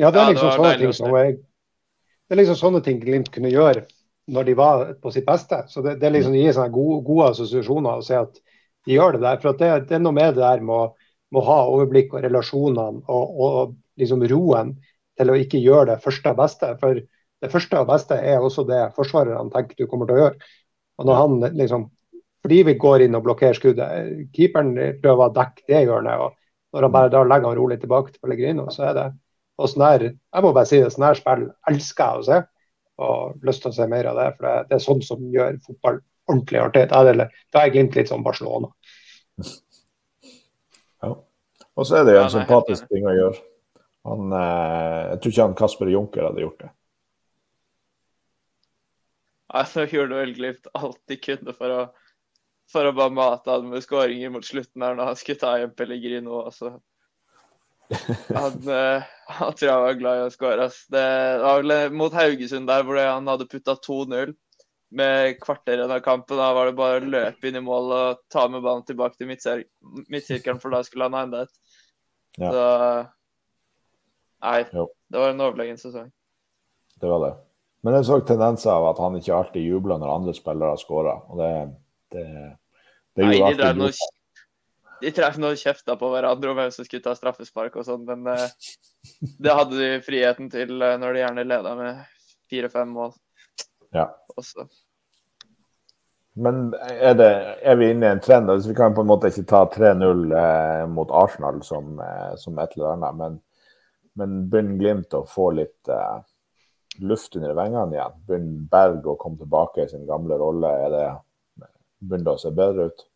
[0.00, 1.40] Ja, det er liksom sånne ting som jeg,
[2.30, 3.84] det er liksom sånne ting Glimt kunne gjøre
[4.30, 5.64] når de var på sitt beste.
[5.68, 8.38] Så Det, det liksom gir sånne gode, gode assosiasjoner å se at
[8.86, 9.40] de gjør det der.
[9.42, 10.94] For det, det, er noe med det der med
[11.34, 14.76] å ha overblikk og relasjonene og, og liksom roen
[15.18, 16.70] til å ikke gjøre det første og beste.
[16.80, 17.02] For
[17.40, 20.50] det første og beste er også det forsvarerne tenker du kommer til å gjøre.
[21.00, 21.88] Og når han liksom
[22.40, 24.28] Fordi vi går inn og blokkerer skuddet.
[24.32, 24.70] Keeperen
[25.02, 26.22] prøver å dekke det hjørnet.
[26.24, 29.04] og Når han bare da legger han rolig tilbake til Pellegrino, så er det
[29.60, 32.38] og sånn her, Jeg må bare si det, sånn her spill elsker jeg å se.
[33.04, 34.28] Og lyst til å se mer av det.
[34.38, 36.86] For det, det er sånn som gjør fotball ordentlig artig.
[36.90, 37.22] Da er,
[37.56, 38.70] jeg Glimt litt som Barcelona.
[41.04, 41.12] Ja.
[41.12, 43.44] Og så er det jo en sympatisk ting å gjøre.
[44.08, 46.70] Han, eh, jeg tror ikke han Kasper Junker hadde gjort det.
[49.50, 51.80] Altså, gjorde vel Glimt alt de kunne for å,
[52.70, 55.74] for å bare mate han med skåringer mot slutten her når han skulle ta igjen
[55.76, 56.44] Pellegrino.
[56.44, 56.76] Også.
[58.36, 59.08] Han, uh,
[59.40, 60.68] han tror jeg var glad i å skåre.
[60.92, 61.08] Det
[61.42, 64.36] var vel eh, mot Haugesund der hvor han hadde putta 2-0
[65.00, 66.38] med kvarter igjen av kampen.
[66.38, 69.30] Da var det bare å løpe inn i mål og ta med ballen tilbake til
[69.30, 71.56] midtsirkelen, for da skulle han ha enda et.
[72.38, 72.50] Ja.
[72.54, 72.66] Så
[74.40, 74.86] Nei, jo.
[75.12, 76.08] det var en overlegen sesong.
[77.00, 77.32] Det var det.
[77.84, 81.14] Men jeg så tendenser av at han ikke alltid jubler når andre spillere skåra.
[81.38, 81.52] Det,
[82.12, 82.24] det,
[83.16, 84.10] det Nei, de drev noe,
[85.00, 88.28] de treff noe kjefta på hverandre om hvem som skulle ta straffespark og sånn, men
[88.28, 88.44] uh,
[89.40, 92.04] det hadde de friheten til uh, når de gjerne leda med
[92.52, 93.16] fire-fem mål.
[93.96, 94.10] Ja.
[94.36, 94.68] Også.
[96.40, 97.30] Men er, det,
[97.62, 98.50] er, vi inne i en trend?
[98.50, 102.58] Altså, vi kan på en måte ikke ta 3-0 eh, mot Arsenal som, eh, som,
[102.62, 103.38] et eller annet, men,
[104.20, 106.20] men begynner Glimt å få litt eh,
[106.98, 108.16] luft under vengene igjen?
[108.26, 110.72] Begynner Berg å komme tilbake i sin gamle rolle?
[110.86, 111.04] Er det,
[112.00, 113.06] begynner det å se bedre ut?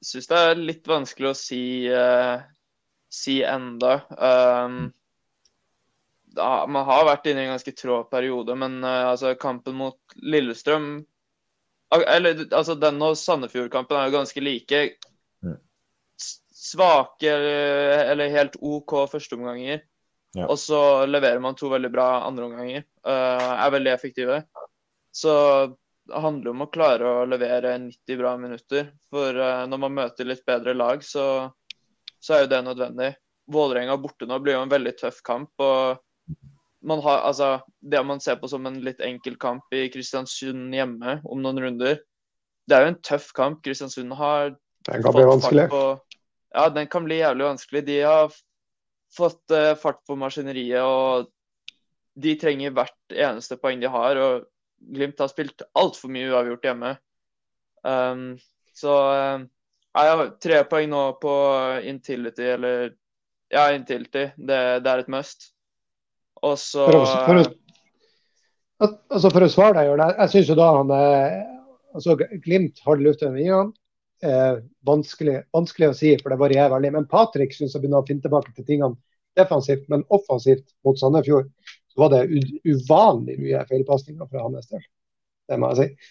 [0.00, 2.40] Jeg syns det er litt vanskelig å si, uh,
[3.12, 3.98] si enda.
[4.16, 4.82] Um,
[6.32, 10.20] da, man har vært inne i en ganske trå periode, men uh, altså, kampen mot
[10.24, 10.94] Lillestrøm
[11.90, 14.82] eller, altså, Den og Sandefjord-kampen er jo ganske like.
[15.42, 15.56] Mm.
[16.20, 19.82] Svake eller helt OK førsteomganger.
[20.36, 20.46] Ja.
[20.46, 22.84] Og så leverer man to veldig bra andreomganger.
[23.06, 24.42] Uh, er veldig effektive.
[25.10, 25.32] Så
[26.10, 28.92] det handler om å klare å levere 90 bra minutter.
[29.10, 31.24] For uh, når man møter litt bedre lag, så,
[32.22, 33.10] så er jo det nødvendig.
[33.50, 35.50] Vålerenga borte nå blir jo en veldig tøff kamp.
[35.58, 35.98] og
[36.80, 41.18] man har, altså, Det man ser på som en litt enkel kamp i Kristiansund hjemme
[41.24, 41.98] om noen runder,
[42.68, 43.64] det er jo en tøff kamp.
[43.64, 44.54] Kristiansund har
[44.86, 45.66] Den kan bli vanskelig.
[45.72, 45.98] På,
[46.54, 47.82] ja, den kan bli jævlig vanskelig.
[47.86, 48.32] De har
[49.16, 51.30] fått uh, fart på maskineriet, og
[52.20, 54.20] de trenger hvert eneste poeng de har.
[54.20, 54.48] og
[54.80, 56.94] Glimt har spilt altfor mye uavgjort hjemme.
[57.84, 58.26] Um,
[58.76, 59.46] så uh,
[59.90, 61.34] jeg har tre poeng nå på
[61.90, 62.92] Intility, eller
[63.50, 64.30] ja, Intility.
[64.36, 65.50] Det, det er et must.
[66.46, 70.92] Og så for, for, å, altså for å svare deg, Jeg syns jo da han
[71.90, 72.14] altså
[72.46, 73.74] Glimt har luft under vingene.
[74.20, 76.92] Eh, vanskelig, vanskelig, å si, for det varierer veldig.
[76.98, 78.98] Men Patrick syns jeg begynner å finne tilbake til tingene
[79.38, 81.48] defensivt, men offensivt mot Sandefjord
[81.90, 84.82] så var det uvanlig mye feilpasninger fra hans del.
[85.48, 86.10] Det må jeg si.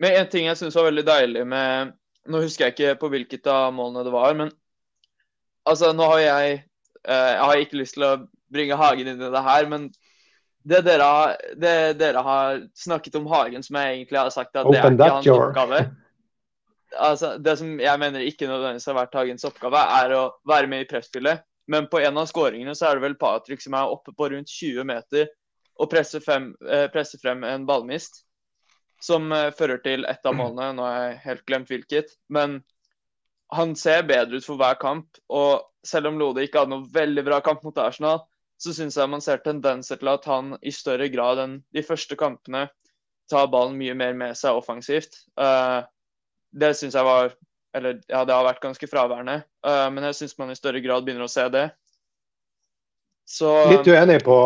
[0.00, 1.96] Men En ting jeg syns var veldig deilig med
[2.30, 4.50] Nå husker jeg ikke på hvilket av målene det var, men
[5.64, 8.10] altså, nå har jeg eh, Jeg har ikke lyst til å
[8.52, 9.86] bringe Hagen inn i det her, men
[10.62, 14.80] det dere, det dere har snakket om Hagen, som jeg egentlig har sagt at det
[14.80, 15.46] er ikke hans door.
[15.48, 15.84] oppgave
[17.08, 20.84] altså, Det som jeg mener ikke nødvendigvis har vært Hagens oppgave, er å være med
[20.84, 21.44] i presspillet.
[21.70, 24.50] Men på en av skåringene så er det vel Patrick som er oppe på rundt
[24.50, 25.30] 20 meter
[25.80, 28.24] og presser, frem, eh, presser frem en ballmist.
[29.00, 30.74] Som eh, fører til ett av målene.
[30.76, 32.10] Nå har jeg helt glemt hvilket.
[32.28, 32.58] Men
[33.54, 35.22] han ser bedre ut for hver kamp.
[35.32, 38.26] Og selv om Lode ikke hadde noe veldig bra kamp mot Arsenal,
[38.60, 42.16] så syns jeg man ser tendenser til at han i større grad enn de første
[42.20, 42.66] kampene
[43.30, 45.22] tar ballen mye mer med seg offensivt.
[45.38, 45.86] Uh,
[46.52, 47.32] det syns jeg var
[47.76, 49.44] eller ja, det har vært ganske fraværende.
[49.62, 51.68] Uh, men jeg syns man i større grad begynner å se det.
[53.30, 54.36] Så, litt uenig på,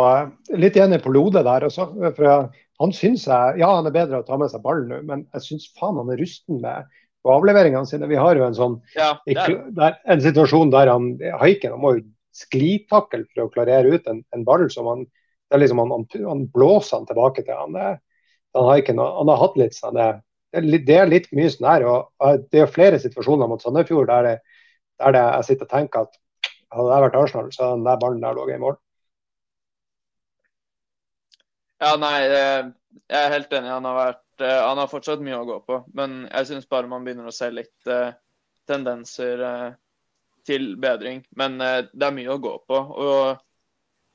[0.61, 1.89] litt enig på Lode der også.
[2.19, 2.51] For
[2.83, 5.47] han syns jeg Ja, han er bedre å ta med seg ballen nå, men jeg
[5.47, 6.91] syns faen han er rusten med
[7.25, 8.11] på avleveringene sine.
[8.11, 13.25] Vi har jo en sånn ja, der, en situasjon der han Haiken må jo sklitakle
[13.31, 15.07] for å klarere ut en, en ball som han
[15.49, 17.55] det er liksom han, han, han blåser han tilbake til.
[17.55, 17.99] Han, han,
[18.57, 19.99] har, ikke, han har hatt litt sånn
[20.55, 21.85] det er litt mye sånn her.
[21.87, 24.63] og Det er flere situasjoner mot Sandefjord der, det,
[25.03, 26.19] der det, jeg sitter og tenker at
[26.75, 28.77] hadde jeg vært Arsenal, så hadde den der ballen der ligget i mål.
[31.83, 33.71] Ja, nei, jeg er helt enig.
[33.71, 35.81] Han har, vært, eh, han har fortsatt mye å gå på.
[35.99, 38.15] Men jeg syns bare man begynner å se litt uh,
[38.71, 39.67] tendenser uh,
[40.47, 41.25] til bedring.
[41.37, 42.79] Men uh, det er mye å gå på.
[42.79, 43.45] Og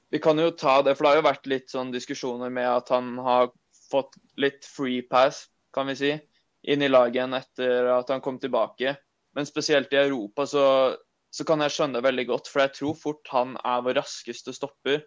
[0.09, 2.89] vi kan jo ta det, for det har jo vært litt sånn diskusjoner med at
[2.93, 3.51] han har
[3.89, 6.15] fått litt free pass, kan vi si
[6.69, 8.95] inn i laget igjen etter at han kom tilbake.
[9.37, 10.65] Men spesielt i Europa så,
[11.31, 14.53] så, kan jeg skjønne det veldig godt, for jeg tror fort han er vår raskeste
[14.55, 15.03] stopper.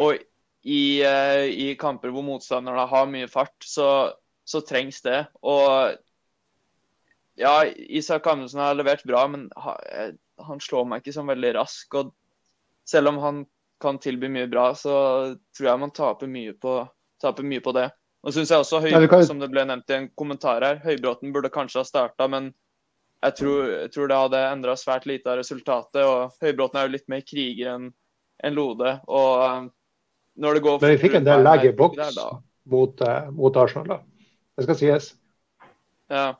[0.00, 0.20] Og
[0.60, 4.12] i, uh, i kamper hvor motstanderne har mye fart, så,
[4.44, 5.24] så, trengs det.
[5.40, 5.96] Og
[7.40, 7.54] ja,
[7.88, 10.12] Isak Amundsen har levert bra, men eh,
[10.46, 11.96] han slår meg ikke som veldig rask.
[12.00, 12.12] Og
[12.88, 13.44] selv om han
[13.80, 14.94] kan tilby mye bra, så
[15.56, 16.80] tror jeg man taper mye på,
[17.22, 17.88] taper mye på det.
[18.20, 19.28] Og synes jeg også Høybråten, kan...
[19.28, 22.50] som det ble nevnt i en kommentar her, Høybråten burde kanskje ha starta, men
[23.24, 26.02] jeg tror, jeg tror, det hadde endra svært lite av resultatet.
[26.04, 27.90] og Høybråten er jo litt mer kriger enn
[28.44, 28.94] en Lode.
[29.08, 29.70] og um,
[30.40, 32.16] når det går Men vi fikk en del lag i boks
[32.70, 33.98] mot, uh, mot, Arsenal, da.
[34.56, 35.10] Det skal sies.
[36.12, 36.32] Ja.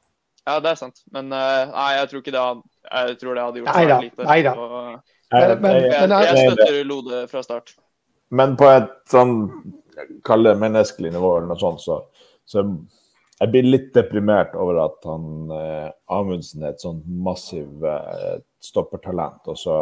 [0.50, 1.02] Ja, det er sant.
[1.14, 4.26] Men uh, nei, jeg tror ikke det hadde, jeg tror det hadde gjort svært lite.
[4.28, 4.54] Nei da.
[5.30, 5.60] Jeg,
[6.10, 7.74] jeg støtter Lode fra start.
[8.34, 9.36] Men på et sånn
[10.26, 12.00] kall det menneskelig nivå, eller noe sånt, så,
[12.48, 12.64] så
[13.40, 19.42] jeg blir litt deprimert over at han eh, Amundsen er et sånn massiv eh, stoppertalent,
[19.48, 19.76] og så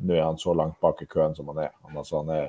[0.00, 1.72] nå er han så langt bak i køen som han er.
[1.84, 2.46] Han, altså, han er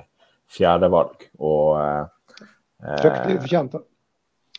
[0.52, 1.26] fjerdevalg.
[1.42, 3.76] Og eh, Fryktelig fortjent.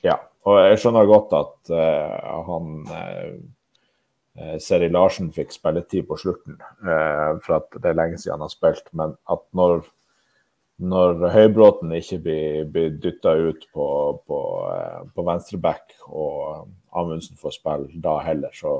[0.03, 0.19] Ja.
[0.43, 6.55] Og jeg skjønner godt at uh, han eh, Seri Larsen fikk spilletid på slutten,
[7.45, 8.87] for at det er lenge siden han har spilt.
[8.97, 9.85] Men at når
[10.83, 13.85] når Høybråten ikke blir, blir dytta ut på,
[14.27, 16.65] på, uh, på venstreback og
[16.97, 18.79] Amundsen får spille da heller, så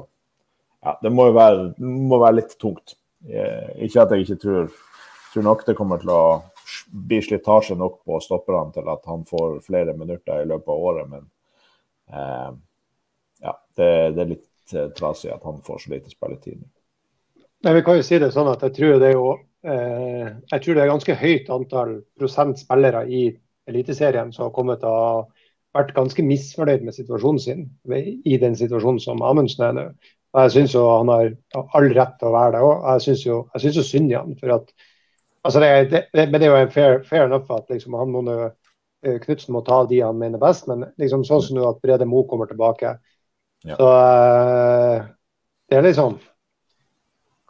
[0.84, 2.98] ja, det må jo være, må være litt tungt.
[3.24, 4.74] Ikke at jeg ikke tror,
[5.32, 6.24] tror nok det kommer til å
[6.92, 11.08] bli slitasje nok på stopperne til at han får flere minutter i løpet av året,
[11.10, 11.24] men
[12.14, 16.62] ja, det, det, er litt eh, trasig at han får så lite spilletid.
[17.64, 20.64] Nei, vi kan jo si det sånn at jeg tror det er jo Eh, jeg
[20.64, 23.22] tror det er ganske høyt antall prosent spillere i
[23.72, 25.24] Eliteserien som har kommet ha
[25.74, 27.62] vært ganske misfornøyd med situasjonen sin
[28.28, 29.86] i den situasjonen som Amundsen er nå.
[30.34, 31.32] Og Jeg syns han har
[31.78, 32.84] all rett til å være det òg.
[32.90, 34.36] Jeg syns jo, jo, synd i han.
[34.36, 34.74] for at
[35.46, 38.38] altså det, Men det er jo fair, fair enough at liksom, han må nå
[39.04, 42.24] Knutsen må ta de han mener best, men liksom sånn som nå at Brede Mo
[42.30, 42.96] kommer tilbake.
[43.68, 43.76] Ja.
[43.80, 43.90] Så
[45.72, 46.20] det er liksom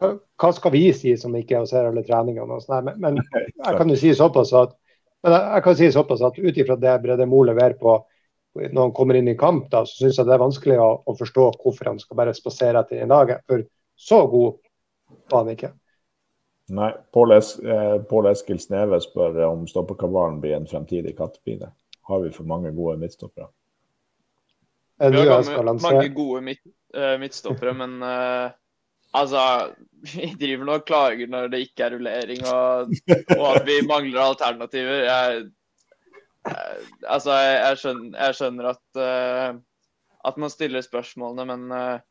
[0.01, 0.09] hva,
[0.41, 2.57] hva skal vi si som ikke ser alle treningene?
[2.57, 3.21] og sånn, Men, men
[3.65, 4.73] jeg kan jo si såpass at
[5.23, 7.95] men jeg kan si såpass at ut ifra det Brede Mo leverer på
[8.53, 11.15] når han kommer inn i kamp, da, så syns jeg det er vanskelig å, å,
[11.17, 13.31] forstå hvorfor han skal bare spasere etter i dag.
[13.49, 13.63] For
[13.97, 14.59] så god
[15.31, 15.71] var han ikke.
[16.73, 16.89] Nei.
[17.13, 21.69] Pål eh, Eskil Sneve spør om stopperkabalen blir en fremtidig kattepine.
[22.09, 23.51] Har vi for mange gode midtstoppere?
[25.03, 26.61] Vi har mange, mange gode midt,
[26.95, 28.51] uh, midtstoppere, men uh,
[29.13, 29.41] Altså,
[30.01, 32.93] vi driver nå og klager når det ikke er rullering og,
[33.37, 35.03] og at vi mangler alternativer.
[35.05, 35.43] Jeg,
[36.47, 39.59] jeg, altså, jeg, jeg, skjønner, jeg skjønner at, uh,
[40.31, 42.01] at, man stiller spørsmålene, men uh,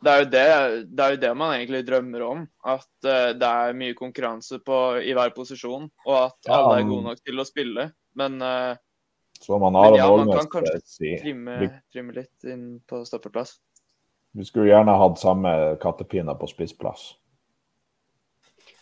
[0.00, 0.44] det, er det,
[0.90, 2.44] det, er jo det, man egentlig drømmer om.
[2.64, 7.08] At uh, det er mye konkurranse på, i hver posisjon, og at alle er gode
[7.10, 7.90] nok til å spille.
[8.18, 10.80] Men, man, men ja, man kan kanskje
[11.22, 11.58] trimme,
[11.92, 13.58] trimme litt inn på stoppeplass.
[14.32, 17.12] Vi skulle gjerne hatt samme kattepiner på spissplass.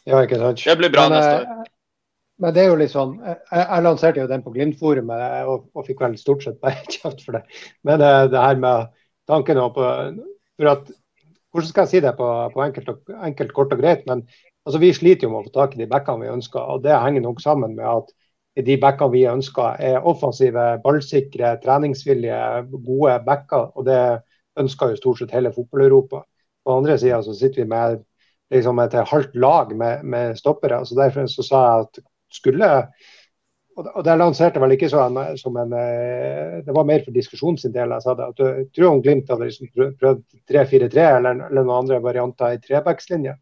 [0.08, 0.62] Ja, ikke sant.
[0.64, 1.46] Det blir bra men, neste år.
[1.52, 1.74] Eh,
[2.38, 5.84] men det er jo litt sånn, jeg, jeg lanserte jo den på Glimt-forumet og, og,
[5.88, 7.42] fikk vel stort sett bare kjeft for det.
[7.86, 8.92] Men det, det her med
[9.28, 9.88] tanken på
[10.58, 10.92] for at,
[11.52, 12.90] Hvordan skal jeg si det på, på enkelt,
[13.24, 14.06] enkelt, kort og greit?
[14.06, 14.26] men
[14.66, 16.60] altså, Vi sliter jo med å få tak i de backene vi ønsker.
[16.60, 22.42] og Det henger nok sammen med at de backene vi ønsker er offensive, ballsikre, treningsvillige,
[22.72, 23.70] gode backer.
[23.74, 24.02] og det
[24.58, 26.24] ønsker jo stort sett hele fotball-Europa.
[26.64, 28.02] På andre sida sitter vi med
[28.52, 30.84] liksom et halvt lag med, med stoppere.
[30.86, 32.00] så Derfor så sa jeg at
[32.32, 32.72] skulle
[33.78, 37.74] og det lanserte vel ikke en, som en eh, Det var mer for diskusjonen sin
[37.74, 37.92] del.
[37.94, 41.84] Jeg sa det, at jeg tror om Glimt hadde liksom prøvd 3-4-3 eller, eller, noen
[41.84, 43.36] andre varianter i trebackslinje.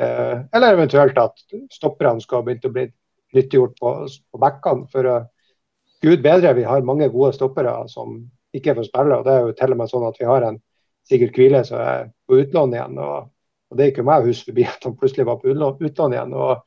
[0.00, 2.88] Eh, eller eventuelt at stopperne skulle begynt å bli
[3.36, 4.88] nyttiggjort på, på backene.
[4.90, 5.28] For uh,
[6.02, 8.18] gud bedre, vi har mange gode stoppere som
[8.56, 9.20] ikke får spille.
[9.20, 10.58] og Det er jo til og med sånn at vi har en
[11.06, 12.98] Sigurd Kvile som er på utlån igjen.
[12.98, 13.30] og,
[13.70, 16.34] og Det gikk jo meg hus forbi at han plutselig var på utlån igjen.
[16.34, 16.66] og,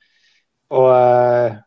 [0.73, 1.59] og, eh,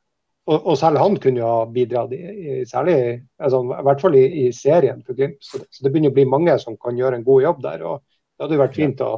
[0.46, 2.96] og, og selv han kunne jo ha bidratt, i, særlig
[3.42, 5.40] altså, i hvert fall i, i serien for Glimt.
[5.42, 7.86] Så, så, det begynner å bli mange som kan gjøre en god jobb der.
[7.86, 9.12] og Det hadde jo vært fint å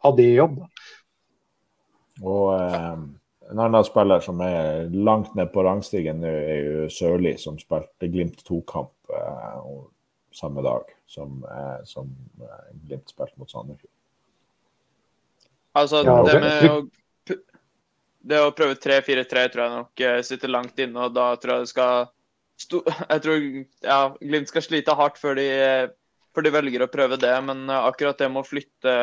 [0.00, 0.60] ha de i jobb.
[2.20, 2.92] Og eh,
[3.50, 8.08] En annen spiller som er langt ned på rangstigen nå, er jo Sørli, som spilte
[8.08, 9.62] Glimt 2-kamp Eh,
[10.32, 13.90] samme dag som, eh, som eh, Glimt spilte mot Sandefjord.
[15.72, 16.76] Altså, ja, det med å
[18.20, 21.66] det å prøve 3-4-3 tror jeg nok eh, sitter langt inne, og da tror jeg
[21.66, 22.10] det skal
[23.14, 23.44] Jeg tror
[23.86, 25.48] ja, Glimt skal slite hardt før de,
[26.36, 28.94] før de velger å prøve det, men akkurat det med å flytte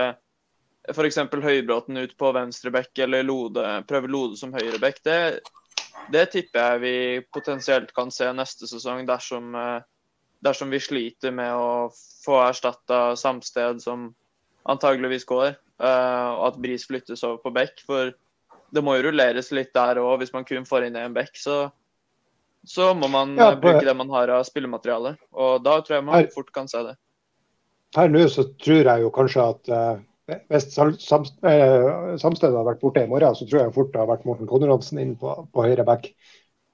[0.93, 1.17] f.eks.
[1.34, 5.17] Høybråten ut på venstrebekk eller Lode, prøve Lode som høyrebekk, det,
[6.13, 6.95] det tipper jeg vi
[7.34, 9.58] potensielt kan se neste sesong dersom
[10.45, 11.89] dersom vi sliter med å
[12.23, 14.12] få erstatta Samsted, som
[14.69, 17.82] antageligvis går, og at Bris flyttes over på bekk.
[17.88, 18.13] For
[18.73, 20.17] det må jo rulleres litt der òg.
[20.21, 21.58] Hvis man kun får inn én bekk, så,
[22.67, 25.15] så, må man ja, på, bruke det man har av spillemateriale.
[25.38, 26.97] Og da tror jeg man her, fort kan se det.
[27.97, 30.06] Her nå så tror jeg jo kanskje at uh,
[30.51, 34.49] hvis Samsted hadde vært borte i morgen, så tror jeg fort det har vært Morten
[34.49, 36.10] Konradsen inn på, på høyre back.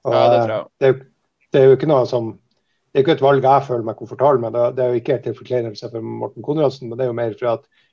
[0.04, 0.66] Og, ja, det tror jeg.
[0.82, 0.94] Det,
[1.54, 2.34] det er jo ikke noe som
[2.94, 4.56] det er ikke et valg jeg føler meg komfortabel med.
[4.76, 7.48] Det er jo ikke til forkleinelse for Morten Konradsen, men det er jo mer for
[7.50, 7.83] at eh,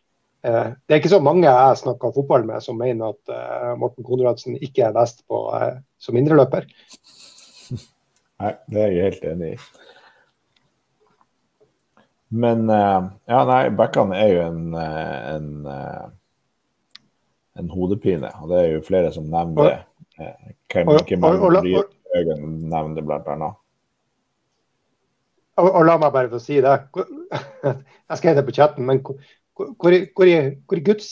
[0.42, 4.58] det er ikke så mange jeg snakker fotball med som mener at eh, Morten Konradsen
[4.58, 6.66] ikke er best på, eh, som indreløper.
[8.42, 9.58] Nei, det er jeg helt enig i.
[12.32, 16.06] Men eh, ja, nei, backene er jo en, eh, en, eh,
[17.60, 19.80] en, hodepine, og det er jo flere som nevner det.
[20.72, 21.26] Hvem, hvem
[22.72, 23.58] nevner det blant annet
[25.60, 26.74] og, og, la meg bare få si det.
[28.10, 29.02] Jeg skrev det på chatten, men
[29.56, 31.10] hvor, hvor, hvor, i Guds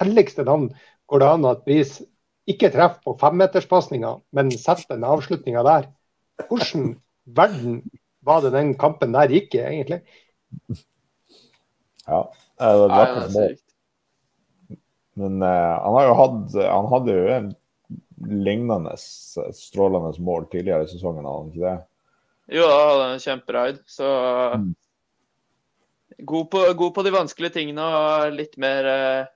[0.00, 0.70] helligste navn
[1.10, 1.98] går det an at Bris
[2.50, 5.90] ikke treffer på femmeterspasninga, men setter den avslutninga der?
[6.48, 7.82] Hvordan verden
[8.26, 10.02] var det den kampen der gikk i, egentlig?
[12.08, 12.24] Ja,
[12.58, 13.58] det var vakkert mål.
[15.22, 17.48] Men uh, han har jo hatt Han hadde jo en
[18.22, 21.80] lignende strålende mål tidligere i sesongen, hadde han ikke det?
[22.52, 23.80] Jo, da hadde en kjemperaid.
[23.90, 24.08] Så
[24.58, 24.68] mm.
[26.18, 29.30] God, på, god, på, de vanskelige tingene og litt mer uh,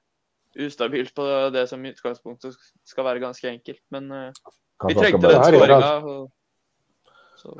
[0.67, 2.57] ustabilt på det som i utgangspunktet
[2.87, 3.83] skal være ganske enkelt.
[3.95, 6.27] Men uh, vi trengte den skåringa.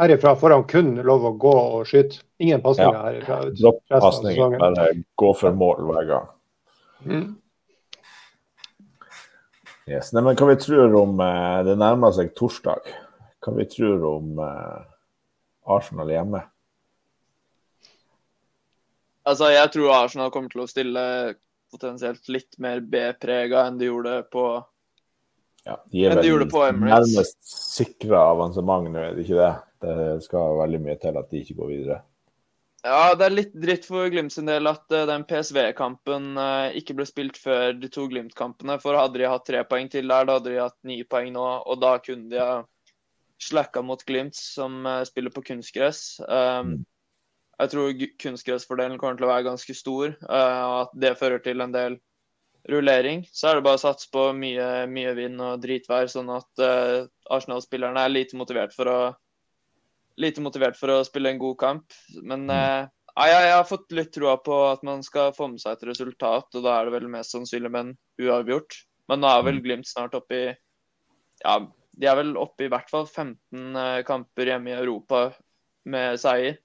[0.01, 2.23] Herifra får han kun lov å gå og skyte.
[2.43, 3.03] Ingen pasninger ja.
[3.11, 3.41] herifra.
[3.55, 4.89] Dropp pasninger, bare
[5.21, 6.31] gå for mål hver gang.
[7.07, 7.27] Mm.
[9.87, 10.11] Yes.
[10.17, 12.89] Nei, men hva vi tror om uh, Det nærmer seg torsdag.
[13.45, 14.41] Hva vi tror om
[15.71, 16.41] Arsenal hjemme?
[19.27, 21.03] Altså, jeg tror Arsenal kommer til å stille
[21.73, 24.47] potensielt litt mer B-prega enn de gjorde på
[25.67, 26.45] ja, De er vel
[26.79, 29.55] nærmest sikra avansement nå, er det ikke det?
[29.83, 31.99] Det skal veldig mye til at de ikke går videre.
[32.87, 36.95] Ja, det er litt dritt for Glimt sin del at uh, den PSV-kampen uh, ikke
[36.99, 38.77] ble spilt før de to Glimt-kampene.
[38.83, 41.47] For hadde de hatt tre poeng til der, da hadde de hatt ni poeng nå.
[41.67, 42.61] Og da kunne de ha
[43.43, 46.21] slacka mot Glimt, som uh, spiller på kunstgress.
[46.29, 46.79] Um,
[47.57, 51.73] jeg tror kunstgressfordelen kommer til å være ganske stor, og at det fører til en
[51.73, 51.99] del
[52.69, 53.23] rullering.
[53.33, 56.65] Så er det bare å satse på mye, mye vind og dritvær, sånn at
[57.33, 58.99] Arsenal-spillerne er lite motivert for å
[60.21, 61.97] lite motivert for å spille en god kamp.
[62.25, 65.77] Men eh, jeg, jeg, har fått litt troa på at man skal få med seg
[65.77, 67.97] et resultat, og da er det vel mest sannsynlig med en
[68.27, 68.79] uavgjort.
[69.11, 69.65] Men nå er vel mm.
[69.67, 70.47] Glimt snart oppe i
[71.45, 71.61] Ja,
[71.97, 75.29] de er vel oppe i hvert fall 15 eh, kamper hjemme i Europa
[75.87, 76.57] med seier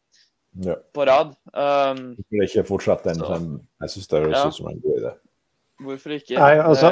[0.66, 0.78] ja.
[0.94, 1.36] på rad.
[1.54, 3.24] Um, Hvorfor ikke fortsette den?
[3.26, 3.52] Sånn,
[3.84, 4.56] jeg syns det høres ut ja.
[4.58, 5.14] som en god idé.
[5.82, 6.38] Hvorfor ikke?
[6.38, 6.92] Nei, altså,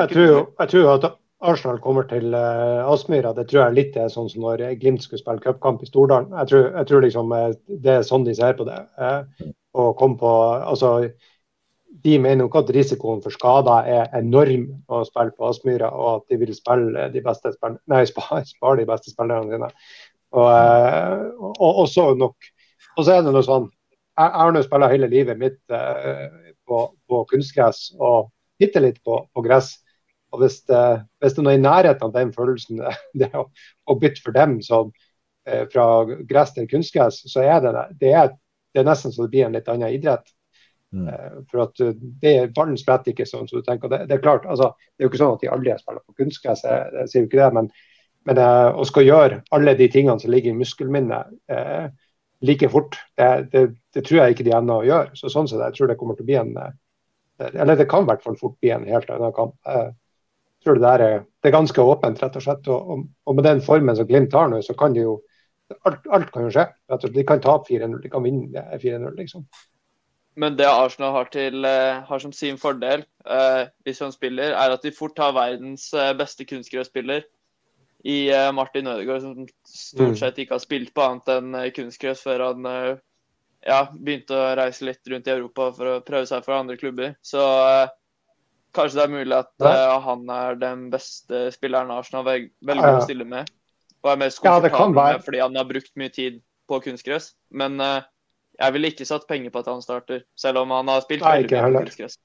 [0.00, 1.08] jeg tror, jeg tror at
[1.40, 5.22] Arsenal kommer til uh, Aspmyra, det tror jeg litt er sånn som når Glimt skulle
[5.22, 6.34] spille cupkamp i Stordalen.
[6.42, 7.48] Jeg tror, jeg tror liksom uh,
[7.86, 8.78] det er sånn de ser på det.
[9.00, 10.30] Uh, og kom på,
[10.60, 10.92] altså,
[12.04, 16.20] de mener jo ikke at risikoen for skader er enorm å spille på Aspmyra, og
[16.20, 18.04] at de vil spille de beste spillerne, nei,
[18.54, 19.70] spare de beste spillerne sine.
[20.30, 20.46] Og,
[21.50, 22.50] og, og, så nok,
[23.00, 26.80] og så er det noe sånn Jeg, jeg har nå spilt hele livet mitt på,
[27.08, 28.28] på kunstgress og
[28.60, 29.74] bitte litt på, på gress.
[30.30, 30.82] Og hvis det,
[31.20, 32.82] hvis det er noe i nærheten av den følelsen
[33.20, 33.46] det å,
[33.86, 34.92] å bytte for dem som,
[35.48, 35.86] eh, fra
[36.28, 38.12] gress til kunstgress, så er det det.
[38.12, 38.36] Er,
[38.70, 40.28] det er nesten så det blir en litt annen idrett.
[40.94, 41.06] Mm.
[41.10, 43.90] Eh, for at eh, det Ballen spretter ikke sånn som så du tenker.
[43.90, 46.04] Det, det, er klart, altså, det er jo ikke sånn at de aldri har spilt
[46.06, 47.50] på kunstgress, jeg, jeg, sier jo ikke det.
[47.58, 47.72] Men,
[48.30, 51.90] men eh, å skal gjøre alle de tingene som ligger i muskelminnet eh,
[52.40, 53.64] like fort, det, det,
[53.94, 55.10] det, tror jeg ikke de ennå gjør.
[55.18, 56.76] Så sånn sett, jeg tror det kommer til å bli en eh,
[57.50, 59.56] Eller det kan i hvert fall fort bli en helt annen kamp.
[59.64, 62.68] Jeg tror det, er, det er ganske åpent, rett og slett.
[62.68, 65.18] Og, og, med den formen som Glimt har nå, så kan de jo
[65.86, 66.64] Alt, alt kan jo skje.
[67.14, 69.44] De kan tape 4-0, de kan vinne 4-0, liksom.
[70.42, 74.74] Men det Arsenal har, til, eh, har som sin fordel, eh, hvis han spiller, er
[74.74, 75.84] at de fort har verdens
[76.18, 77.22] beste kunstgressspiller
[78.04, 80.18] i uh, Martin Ødegaard, som stort mm.
[80.22, 82.68] sett ikke har spilt på annet enn kunstgress før han
[83.60, 87.12] ja, begynte å reise litt rundt i Europa for å prøve seg for andre klubber.
[87.20, 87.44] Så
[88.76, 93.26] Kanskje det er mulig at uh, han er den beste spilleren Arsenal velger å stille
[93.26, 93.50] med.
[94.04, 96.38] Og er mest komfortabel ja, med fordi han har brukt mye tid
[96.70, 97.32] på kunstgress.
[97.50, 97.98] Men uh,
[98.60, 101.42] jeg ville ikke satt penger på at han starter, selv om han har spilt Nei,
[101.50, 102.20] på kunstgress.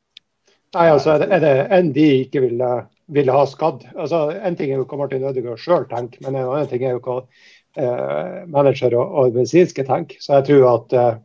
[0.75, 2.69] Nei, altså er det, det en de ikke ville,
[3.07, 3.85] ville ha skadd.
[3.95, 6.95] Altså, En ting er jo hva Martin Ødegaard sjøl tenker, men en annen ting er
[6.95, 7.17] jo hva
[7.77, 10.21] eh, manager og, og medisinske tenker.
[10.21, 11.17] Så jeg tror at eh,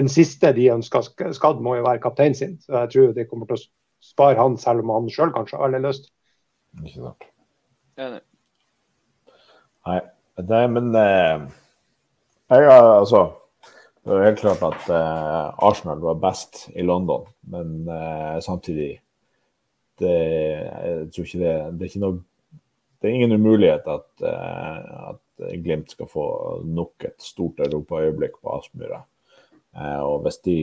[0.00, 1.04] den siste de ønsker
[1.36, 2.58] skadd, må jo være kapteinen sin.
[2.64, 3.64] Så jeg tror de kommer til å
[4.02, 6.10] spare han, selv om han sjøl kanskje har veldig lyst.
[6.82, 7.28] Ikke sant.
[9.82, 10.00] Nei,
[10.48, 11.46] det, men eh,
[12.52, 13.22] jeg har altså
[14.02, 18.96] Det er helt klart at eh, Arsenal var best i London, men eh, samtidig
[20.02, 22.20] det, Jeg tror ikke det Det er ikke noe
[23.02, 25.18] det er ingen umulighet at, uh, at,
[25.58, 26.24] Glimt skal få
[26.62, 29.00] nok et stort europaøyeblikk på Aspmyra.
[29.74, 30.54] Uh, og hvis de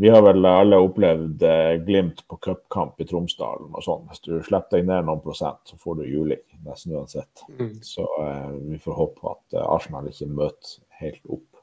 [0.00, 4.04] vi har vel alle opplevd eh, Glimt på cupkamp i Tromsdalen og sånn.
[4.06, 7.42] Hvis du slipper deg ned noen prosent, så får du juling nesten uansett.
[7.50, 7.72] Mm.
[7.82, 11.57] Så eh, vi får håpe at eh, Arsenal ikke møter helt opp.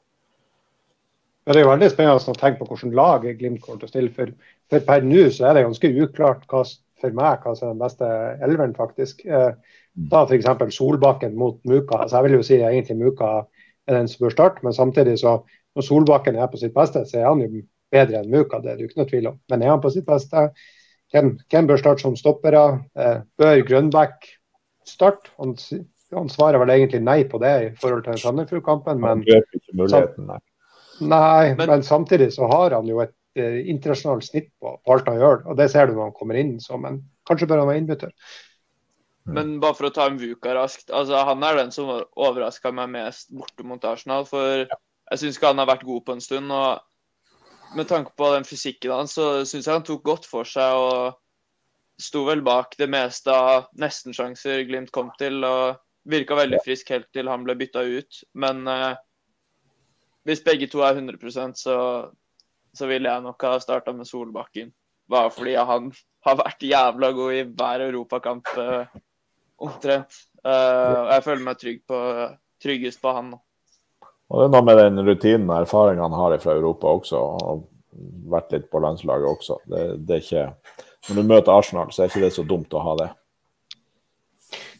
[1.46, 3.90] Ja, det er jo veldig spennende å tenke på hvordan lag Glimt kommer til å
[3.92, 4.10] stille.
[4.16, 4.30] For,
[4.72, 6.62] for per nå så er det ganske uklart hva,
[6.98, 8.08] for meg hva som er den beste
[8.42, 9.22] elveren, faktisk.
[9.28, 9.52] Eh,
[9.94, 10.08] mm.
[10.10, 10.48] da f.eks.
[10.74, 12.00] Solbakken mot Muka.
[12.00, 13.30] Altså, jeg vil jo si egentlig Muka
[13.86, 15.36] er den som bør starte, men samtidig så
[15.76, 17.62] når Solbakken er på sitt beste, så er han jo
[17.94, 19.38] bedre enn Muka, det er det ikke noe tvil om.
[19.52, 20.48] Men er han på sitt beste?
[21.14, 22.64] Hvem, hvem bør starte som stoppere?
[22.98, 24.32] Eh, bør Grønbæk
[24.88, 25.30] starte?
[25.38, 25.54] Han,
[26.16, 29.22] han, svarer vel egentlig nei på det i forhold til Sandefjord-kampen, men,
[31.00, 35.08] nei, men, men samtidig så har han jo et eh, internasjonalt snitt på, på, alt
[35.10, 36.56] han gjør, og det ser du når han kommer inn.
[36.62, 38.14] Så, men kanskje bør han være innbytter.
[39.26, 40.90] Men bare for å ta en Vuka raskt.
[40.94, 44.26] altså Han er den som overraska meg mest borte mot Arsenal.
[44.28, 46.52] For jeg syns ikke han har vært god på en stund.
[46.54, 50.78] og med tanke på den fysikken hans, så syns jeg han tok godt for seg
[50.78, 51.16] og
[52.00, 55.42] sto vel bak det meste av nestensjanser Glimt kom til.
[55.44, 58.22] og Virka veldig frisk helt til han ble bytta ut.
[58.38, 58.94] Men eh,
[60.26, 61.76] hvis begge to er 100 så,
[62.74, 64.72] så ville jeg nok ha starta med Solbakken.
[65.10, 65.92] Bare fordi han
[66.26, 68.96] har vært jævla god i hver europakamp eh,
[69.62, 70.18] omtrent.
[70.46, 72.00] Uh, jeg føler meg trygg på,
[72.62, 73.32] tryggest på han.
[74.26, 77.64] Og det er noe med den rutinen og erfaringen han har fra Europa også, og
[78.30, 79.60] vært litt på landslaget også.
[79.70, 82.82] Det, det er ikke, når du møter Arsenal, så er ikke det så dumt å
[82.82, 83.08] ha det.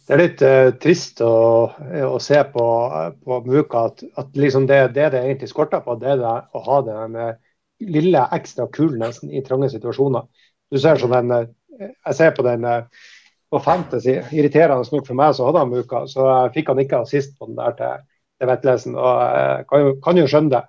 [0.07, 1.33] Det er litt uh, trist å,
[2.07, 2.67] å, se på,
[3.27, 6.63] på Muka at, at liksom det, det, det egentlig skorter på, det er det å
[6.69, 7.19] ha den
[7.81, 10.27] lille ekstra coolnessen i trange situasjoner.
[10.71, 12.85] Du ser sånn den, eh, Jeg ser på den eh,
[13.51, 14.17] på Fantasy.
[14.35, 16.07] Irriterende nok for meg, så hadde han Muka.
[16.11, 18.07] Så fikk han ikke assist på den der til,
[18.41, 18.97] til Vettlesen.
[18.99, 20.65] Og jeg kan kan jo skjønne det.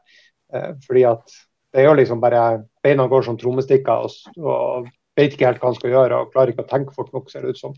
[0.85, 1.37] Fordi at
[1.73, 2.43] det er jo liksom bare
[2.83, 4.85] Beina går som trommestikker og, og
[5.17, 7.43] vet ikke helt hva han skal gjøre og klarer ikke å tenke fort nok, ser
[7.43, 7.73] det ut som.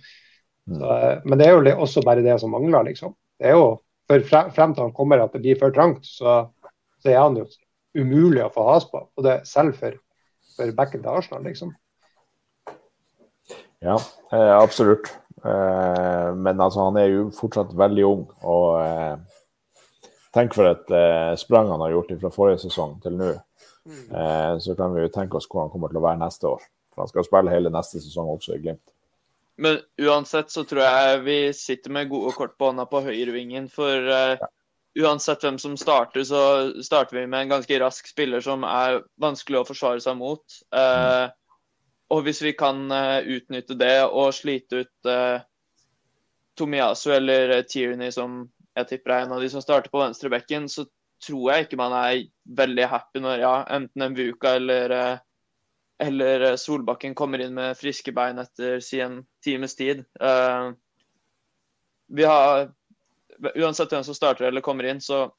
[0.68, 3.16] Så, eh, men det er jo også bare det som mangler, liksom.
[3.40, 3.70] Det er jo
[4.10, 6.42] for frem til han kommer at det blir for trangt, så,
[7.04, 7.46] så er han jo
[7.98, 9.04] umulig å få has på.
[9.18, 9.98] Og det selv for,
[10.56, 11.74] for backen til Arsenal, liksom.
[13.80, 13.96] Ja,
[14.34, 15.12] eh, absolutt.
[15.46, 18.26] Eh, men altså, han er jo fortsatt veldig ung.
[18.44, 19.16] Og eh,
[20.36, 23.32] tenk for et eh, sprang han har gjort fra forrige sesong til nå.
[23.90, 24.04] Mm.
[24.10, 26.66] Eh, så kan vi jo tenke oss hvor han kommer til å være neste år.
[26.92, 28.84] For han skal spille hele neste sesong også i Glimt.
[29.60, 33.68] Men uansett så tror jeg vi sitter med gode kort på hånda på høyrevingen.
[33.74, 34.46] For uh,
[35.00, 36.44] uansett hvem som starter, så
[36.86, 40.62] starter vi med en ganske rask spiller som er vanskelig å forsvare seg mot.
[40.72, 41.28] Uh,
[42.10, 45.12] og hvis vi kan uh, utnytte det og slite ut
[46.60, 48.46] Tomiyasu eller Tierney, som
[48.80, 50.88] jeg tipper er en av de som starter på venstrebekken, så
[51.24, 52.24] tror jeg ikke man er
[52.56, 55.20] veldig happy når ja, enten en Vuka eller
[56.00, 60.06] eller eh, Solbakken kommer inn med friske bein etter si en times tid.
[60.22, 60.72] Uh,
[62.08, 62.72] vi har
[63.40, 65.30] Uansett hvem som starter eller kommer inn, så,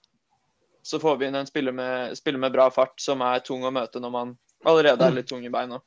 [0.83, 3.73] så får vi inn en spiller med, spiller med, bra fart som er tung å
[3.77, 4.31] møte når man
[4.65, 5.83] allerede er litt tung i beina.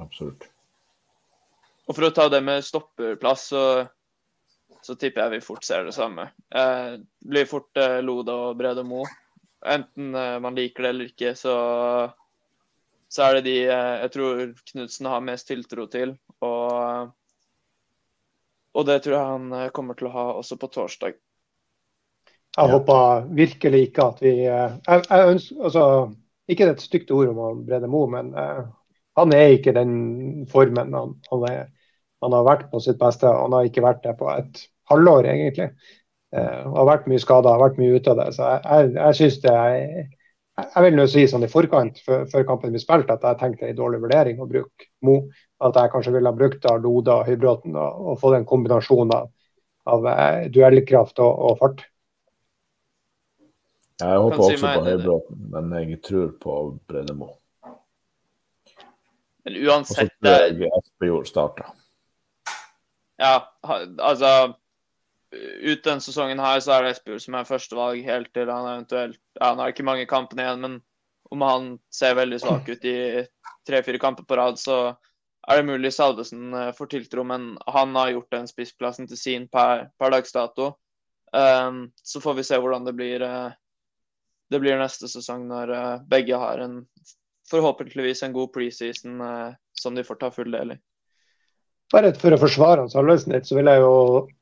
[0.00, 0.46] Absolutt.
[1.84, 3.64] Og for å ta det med stopperplass, så,
[4.80, 6.30] så tipper jeg vi fort ser det samme.
[6.48, 9.02] Eh, blir fort eh, Lode og Brede Mo.
[9.68, 11.58] Enten eh, man liker det eller ikke, så
[13.10, 16.14] så er det de eh, jeg tror Knutsen har mest tiltro til.
[16.46, 17.10] Og,
[18.78, 21.18] og det tror jeg han eh, kommer til å ha også på torsdag.
[22.56, 25.84] Jeg håper virkelig ikke at vi eh, jeg, jeg ønsker, altså,
[26.50, 28.64] Ikke et stygt ord om Brede Mo, men uh,
[29.14, 29.92] han er ikke den
[30.50, 31.60] formen han, han, er,
[32.24, 33.30] han, har vært på sitt beste.
[33.30, 35.68] Han har ikke vært det på et halvår, egentlig.
[36.34, 38.26] Uh, har vært mye skada, har vært mye ute av det.
[38.34, 40.10] Så jeg, jeg, jeg syns det er
[40.74, 43.78] jeg vil nå si sånn i forkant, før kampen vi spilt, at jeg tenkte en
[43.78, 45.16] dårlig vurdering å bruke Mo.
[45.60, 49.28] At jeg kanskje ville ha brukt Loda og Høybråten og, og fått en kombinasjon av,
[49.92, 51.84] av uh, duellkraft og, og, fart.
[54.00, 56.56] Jeg håper også på Høybråten, men jeg tror på
[56.88, 57.34] Bredemo.
[59.44, 61.70] Men uansett Og så tror jeg Espejord starter.
[63.20, 63.34] Ja,
[64.00, 64.54] altså
[65.30, 69.20] ut denne sesongen her så er det Espejord som er førstevalg helt til han eventuelt
[69.38, 70.80] ja, Han har ikke mange kampene igjen, men
[71.30, 73.22] om han ser veldig svak ut i
[73.68, 74.96] tre-fire kamper på rad, så
[75.48, 79.46] er det mulig Salvesen eh, får tiltro, men han har gjort den spissplassen til sin
[79.48, 80.72] per, per dags dato.
[81.30, 83.54] Um, så får vi se hvordan det blir, uh,
[84.50, 86.80] det blir neste sesong når uh, begge har en
[87.50, 89.22] forhåpentligvis en god preseason
[89.74, 90.76] som de får ta full del i.
[91.90, 93.94] Bare for å forsvare han Salvesen litt, så, jo,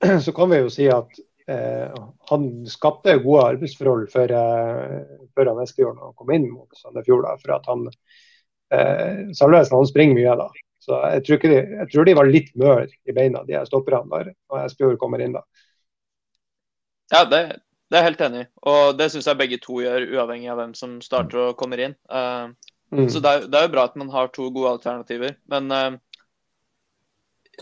[0.25, 1.95] så, kan vi jo si at eh,
[2.31, 4.97] han skapte gode arbeidsforhold før, eh,
[5.37, 7.29] for han Espejord kom inn mot Sandefjord.
[7.45, 10.49] For at han eh, Salvesen han springer mye da.
[10.89, 14.31] Så jeg tror, de, jeg tror de var litt mør i beina, de stopperne, når,
[14.53, 15.43] når Espejord kommer inn da.
[17.13, 17.41] Ja, det,
[17.89, 18.49] det er jeg helt enig i.
[18.69, 21.97] Og det syns jeg begge to gjør, uavhengig av hvem som starter og kommer inn.
[22.13, 22.53] Uh,
[22.93, 23.07] mm.
[23.13, 25.39] Så det er, det er, jo bra at man har to gode alternativer.
[25.49, 25.97] Men uh,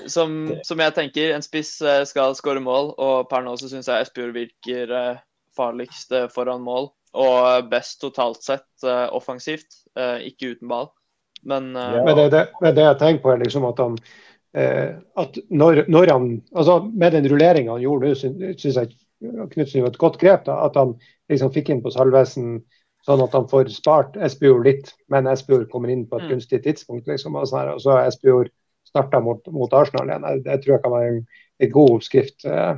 [0.06, 0.36] som,
[0.66, 4.06] som, jeg tenker, en spiss eh, skal skåre mål, og per nå så syns jeg
[4.06, 5.18] Espejord virker eh,
[5.56, 6.90] farligst eh, foran mål.
[7.16, 8.84] Og best totalt sett
[9.16, 10.90] offensivt, ikke uten ball.
[11.48, 12.02] Men, ja.
[12.04, 13.94] men det, det, det, jeg tenker på, er liksom at han
[15.16, 18.18] at når, når han altså Med den rulleringa han gjorde nå,
[18.60, 18.92] syns jeg
[19.24, 20.44] Knutsen gjorde et godt grep.
[20.44, 20.92] Da, at han
[21.32, 22.58] liksom fikk inn på Salvesen
[23.06, 26.34] sånn at han får spart Espejord litt, men Espejord kommer inn på et mm.
[26.34, 27.08] gunstig tidspunkt.
[27.08, 28.52] liksom, og, sånn og så er Espejord
[28.96, 30.26] starta mot, mot, Arsenal igjen.
[30.44, 31.22] Det, tror jeg kan være en,
[31.62, 32.74] en god oppskrift eh,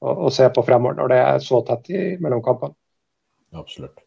[0.00, 2.76] å, å, se på fremover, når det er så tett i, mellom kampene.
[3.56, 4.00] Absolutt.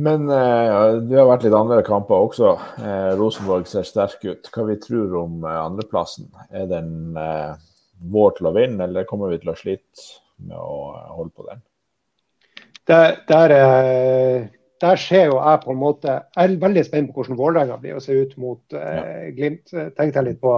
[0.00, 2.54] Men eh, det har vært litt andre kamper også.
[2.80, 4.48] Eh, Rosenborg ser sterk ut.
[4.54, 6.30] Hva vi tror om eh, andreplassen?
[6.56, 7.58] Er den eh,
[8.14, 10.06] vår til å vinne, eller kommer vi til å slite
[10.46, 11.60] med å eh, holde på den?
[12.88, 14.48] Det, der, eh,
[14.80, 17.98] der ser jo jeg på en måte Jeg er veldig spent på hvordan Vålerenga blir
[17.98, 19.68] å se ut mot eh, Glimt.
[19.70, 20.54] Tenkte jeg litt på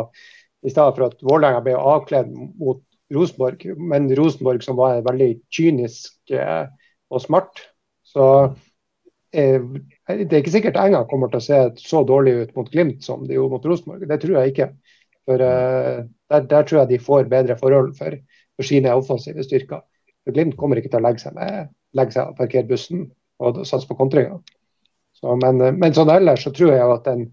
[0.62, 6.32] i stedet for at Vålerenga ble avkledd mot Rosenborg, men Rosenborg som var veldig kynisk
[6.32, 6.64] eh,
[7.12, 7.64] og smart.
[8.06, 8.24] Så
[9.34, 9.58] eh,
[10.06, 13.26] det er ikke sikkert Enga kommer til å se så dårlig ut mot Glimt som
[13.26, 14.06] de gjorde mot Rosenborg.
[14.08, 14.70] Det tror jeg ikke.
[15.28, 18.16] For eh, der, der, tror jeg de får bedre forhold for,
[18.56, 19.82] for sine offensive styrker.
[20.22, 23.06] For Glimt kommer ikke til å legge seg med legge seg og parkere bussen
[23.42, 24.40] og satse på kontringer.
[25.22, 27.26] Men, men sånn ellers så tror jeg at den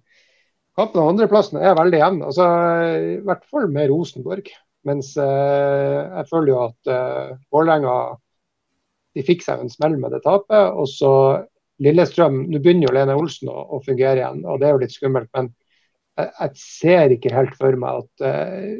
[0.77, 2.19] kampen om andreplassen er veldig jevn.
[2.27, 2.47] Altså,
[3.17, 4.51] I hvert fall med Rosenborg.
[4.87, 7.95] Mens eh, jeg føler jo at eh, Vålerenga
[9.17, 10.75] de fikk seg en smell med det tapet.
[10.77, 11.13] Og så
[11.83, 14.95] Lillestrøm Nå begynner jo Lene Olsen å, å, fungere igjen, og det er jo litt
[14.95, 15.29] skummelt.
[15.35, 15.51] Men
[16.19, 18.73] jeg, jeg ser ikke helt for meg at eh,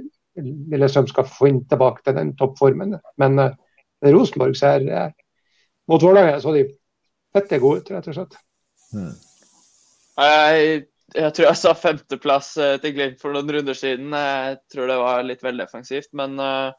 [0.71, 2.97] Lillestrøm skal få inn tilbake til den toppformen.
[3.21, 3.55] Men eh,
[4.07, 5.09] Rosenborg ser eh,
[5.89, 6.67] mot Vålerenga så de
[7.35, 8.39] fette er ut, rett og slett.
[8.93, 9.11] Mm.
[10.19, 14.13] Jeg jeg tror jeg sa femteplass eh, til Glimt for noen runder siden.
[14.13, 16.69] Jeg tror det var litt veldig defensivt, men eh,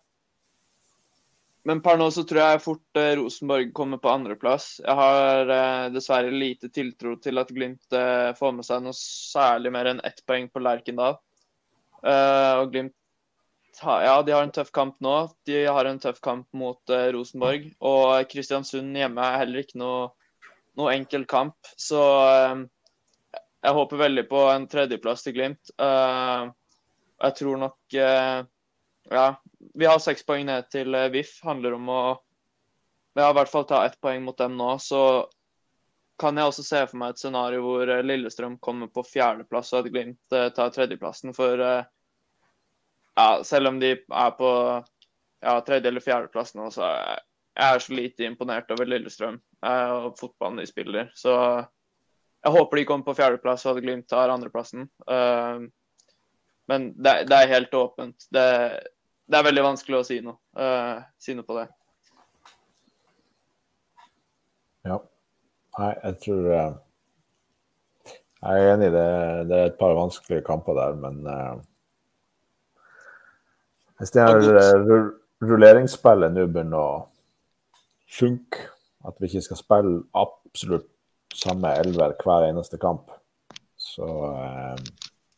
[1.69, 4.69] men per nå så tror jeg fort eh, Rosenborg kommer på andreplass.
[4.81, 5.51] Jeg har
[5.93, 7.99] dessverre lite tiltro til at Glimt
[8.39, 11.19] får med seg noe særlig mer enn ett poeng på Lerkendal.
[12.01, 12.97] og Glimt
[13.81, 15.15] ja, de har en tøff kamp nå.
[15.47, 17.69] De har en tøff kamp mot Rosenborg.
[17.85, 20.09] Og Kristiansund hjemme er heller ikke noe,
[20.81, 21.57] noe enkel kamp.
[21.77, 22.01] Så
[23.61, 25.73] jeg håper veldig på en tredjeplass til Glimt.
[25.77, 26.49] Uh,
[27.21, 28.41] jeg tror nok uh,
[29.11, 29.27] Ja,
[29.77, 31.37] vi har seks poeng ned til uh, VIF.
[31.45, 32.01] Handler om å
[33.19, 34.73] ja, i hvert fall ta ett poeng mot dem nå.
[34.81, 35.29] Så
[36.21, 39.93] kan jeg også se for meg et scenario hvor Lillestrøm kommer på fjerdeplass og at
[39.93, 41.35] Glimt tar tredjeplassen.
[41.37, 44.51] For ja, selv om de er på
[45.43, 47.25] ja, tredje- eller fjerdeplass nå, så er
[47.57, 49.37] jeg er så lite imponert over Lillestrøm
[49.67, 51.11] og fotballen de spiller.
[51.19, 51.35] Så
[52.41, 54.87] jeg håper de kommer på fjerdeplass og at Glimt tar andreplassen.
[55.05, 55.67] Uh,
[56.71, 58.29] men det, det, er helt åpent.
[58.31, 58.45] Det,
[59.27, 61.67] det, er veldig vanskelig å si noe, uh, si noe på det.
[64.89, 64.97] Ja.
[65.77, 66.71] Nei, jeg tror uh,
[68.41, 69.09] Jeg er enig i det.
[69.51, 71.61] Det er et par vanskelige kamper der, men uh,
[74.01, 74.41] Hvis det her
[75.45, 77.10] rulleringsspillet nå begynner å
[78.11, 78.67] funke,
[79.07, 80.89] at vi ikke skal spille absolutt
[81.35, 83.13] samme elver hver eneste kamp,
[83.79, 84.83] så, eh,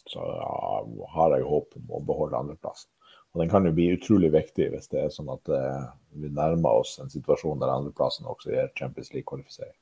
[0.08, 0.80] så ja,
[1.14, 2.88] har jeg håp om å beholde andreplassen.
[3.32, 5.86] Og den kan jo bli utrolig viktig hvis det er sånn at uh,
[6.20, 9.78] vi nærmer oss en situasjon der andreplassen også gir Champions League-kvalifisering.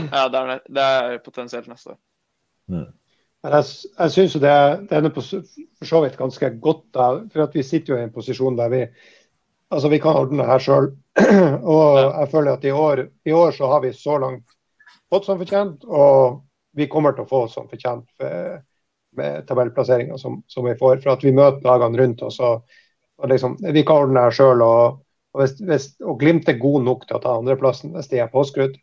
[0.00, 1.98] Ja, det er, det er potensielt neste år.
[2.72, 2.86] Mm.
[3.46, 3.66] Jeg,
[3.98, 4.54] jeg syns det,
[4.88, 8.14] det er for så vidt ganske godt, da, for at vi sitter jo i en
[8.14, 8.80] posisjon der vi
[9.70, 10.90] altså vi kan ordne det her sjøl.
[11.76, 14.56] Og jeg føler at i år, i år så har vi så langt
[15.10, 16.42] fått som fortjent, og
[16.76, 20.98] vi kommer til å få som fortjent med, tabellplasseringa som, som, vi får.
[21.04, 22.40] For at vi møter lagene rundt oss.
[22.42, 22.66] og,
[23.16, 24.64] og liksom, Vi kan ordne det her sjøl.
[24.66, 24.98] Og,
[25.32, 28.32] og, hvis, hvis, og Glimt er god nok til å ta andreplassen hvis de er
[28.32, 28.76] påskrudd.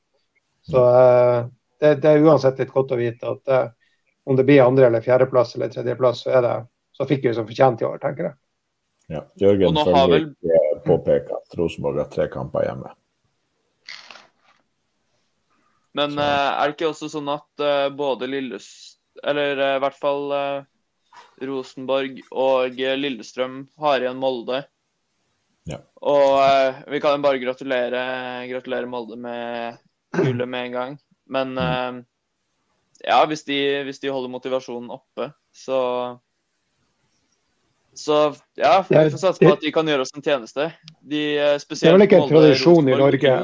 [0.66, 1.52] Så uh,
[1.84, 3.62] det, det, er uansett litt godt å vite at det,
[4.24, 6.56] om det blir andre- eller fjerdeplass eller tredjeplass, så, er det,
[6.96, 8.38] så fikk vi som fortjent i år, tenker jeg.
[9.12, 10.30] Ja, Jørgen har vel...
[10.86, 12.92] påpeker at Rosenborg har tre kamper hjemme.
[15.94, 16.26] Men uh,
[16.58, 19.00] er det ikke også sånn at uh, både Lillest...
[19.24, 20.32] Eller uh, i hvert fall
[21.46, 24.64] Rosenborg og Lillestrøm har igjen Molde.
[25.70, 25.78] Ja.
[26.02, 28.02] Og vi kan bare gratulere,
[28.50, 29.78] gratulere Molde med
[30.18, 30.98] gullet med en gang.
[31.30, 32.02] Men mm.
[33.06, 35.78] ja, hvis de, hvis de, holder motivasjonen oppe, så
[37.96, 38.22] så
[38.58, 40.72] ja, vi får satse på at de kan gjøre oss en tjeneste.
[41.02, 41.24] De,
[41.62, 43.36] spesielt det er vel ikke en tradisjon i Norge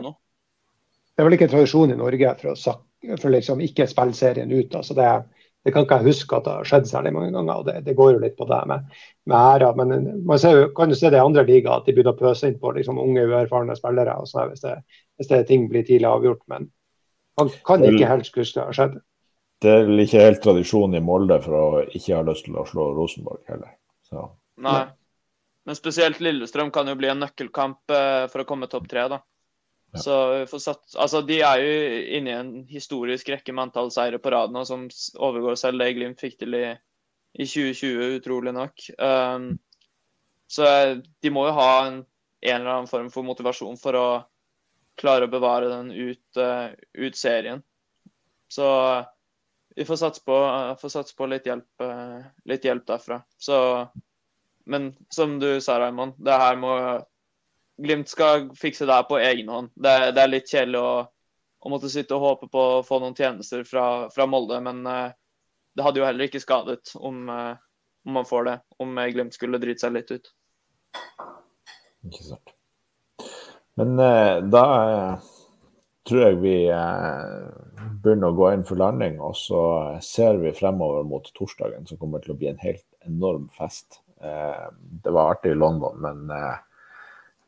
[1.19, 2.77] det er vel ikke tradisjon i Norge for å
[3.19, 4.75] for liksom ikke spille serien ut.
[4.75, 5.07] altså det,
[5.67, 7.57] det kan ikke jeg huske at det har skjedd særlig mange ganger.
[7.59, 8.85] og Det, det går jo litt på det med,
[9.27, 9.73] med æra.
[9.75, 12.47] Men man ser, kan jo se det i andre ligaer, at de begynner å pøse
[12.47, 14.15] inn på liksom, unge, uerfarne spillere.
[14.15, 14.63] og sånn, hvis,
[15.19, 16.39] hvis det ting blir tidlig avgjort.
[16.47, 16.69] Men
[17.41, 18.95] man kan ikke helst huske det har skjedd.
[19.59, 22.63] Det er vel ikke helt tradisjon i Molde for å ikke ha lyst til å
[22.63, 23.75] slå Rosenborg heller.
[24.07, 24.23] Så.
[24.63, 24.83] Nei.
[25.67, 29.05] Men spesielt Lillestrøm kan jo bli en nøkkelkamp eh, for å komme topp tre.
[29.11, 29.19] da.
[29.97, 30.15] Så
[30.59, 31.73] satt, altså, De er jo
[32.17, 34.87] inne i en historisk rekke med antall seire på rad nå, som
[35.17, 36.65] overgår selv det Glimt fikk til i,
[37.33, 38.85] i 2020, utrolig nok.
[38.97, 39.51] Um,
[40.49, 40.65] så
[40.97, 42.01] de må jo ha en,
[42.41, 44.07] en, eller annen form for motivasjon for å
[44.99, 47.63] klare å bevare den ut, uh, ut serien.
[48.49, 48.67] Så
[49.77, 50.37] vi får satse på,
[50.81, 53.21] får satse på litt, hjelp, uh, litt hjelp derfra.
[53.37, 53.57] Så,
[54.65, 56.73] men som du sa, Raymond, det her må
[57.79, 59.69] Glimt skal fikse det her på egen hånd.
[59.79, 60.95] Det, det er litt kjedelig å,
[61.63, 65.13] å, måtte sitte og håpe på å få noen tjenester fra, fra Molde, men uh,
[65.79, 67.55] det hadde jo heller ikke skadet om, uh,
[68.03, 70.27] om, man får det, om Glimt skulle drite seg litt ut.
[72.09, 72.51] Ikke sant.
[73.79, 75.29] Men uh, da eh,
[76.09, 77.33] tror jeg vi eh,
[78.03, 79.61] begynner å gå inn for landing, og så
[80.03, 84.01] ser vi fremover mot torsdagen, som kommer til å bli en helt enorm fest.
[84.23, 84.67] Eh,
[85.03, 86.57] det var artig i London, men eh,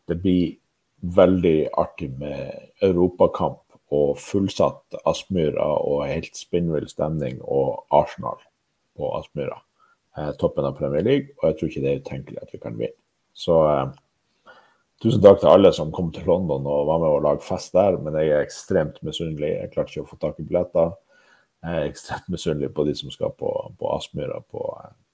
[0.07, 0.55] det blir
[1.01, 2.53] veldig artig med
[2.85, 8.39] europakamp og fullsatt Aspmyra og helt spinnvill stemning og Arsenal
[8.95, 9.57] på Aspmyra.
[10.17, 12.79] Eh, toppen av Premier League, og jeg tror ikke det er utenkelig at vi kan
[12.79, 12.97] vinne.
[13.35, 13.57] Så
[15.01, 17.95] tusen takk til alle som kom til London og var med å lage fest der,
[17.99, 19.53] men jeg er ekstremt misunnelig.
[19.57, 20.91] Jeg klarte ikke å få tak i billetter.
[21.63, 24.65] Jeg er ekstremt misunnelig på de som skal på, på Aspmyra på,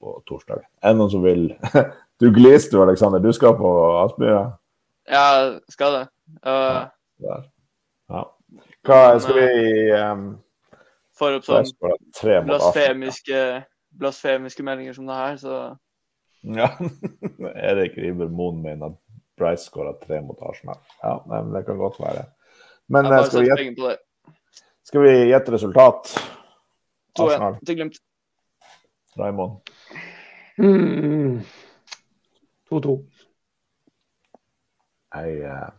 [0.01, 0.65] på torsdag.
[0.83, 1.49] Er det noen som vil
[2.21, 3.21] Du gliste, Aleksander.
[3.21, 3.69] Du skal på
[4.01, 4.57] Aspmyra?
[5.09, 6.05] Ja, skal det.
[6.41, 6.87] Uh,
[7.21, 7.35] ja,
[8.09, 8.23] ja.
[8.87, 10.23] Hva skal vi um,
[11.17, 11.69] Får opp sånn
[12.47, 13.43] blasfemiske,
[14.01, 15.59] blasfemiske meldinger som det her, så
[16.57, 16.71] Ja.
[17.69, 18.97] Erik Riiber Moen mener at
[19.37, 20.81] Bryce skåra tre mot Arsenal.
[21.03, 22.25] Ja, men det kan godt være.
[22.89, 23.95] Men eh, skal vi, gjette,
[24.85, 26.13] skal vi gjette resultat?
[27.19, 27.99] 2-1 til Glimt.
[29.17, 29.59] Raymond?
[30.57, 30.65] 2-2.
[30.65, 31.41] Mm.
[35.15, 35.69] Jeg, eh,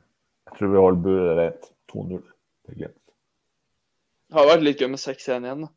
[0.46, 1.72] jeg tror vi holder buret rent.
[1.88, 2.22] 2-0
[2.66, 2.94] til Glimt.
[4.28, 5.70] Det har vært litt gøy med 6-1 igjen, da.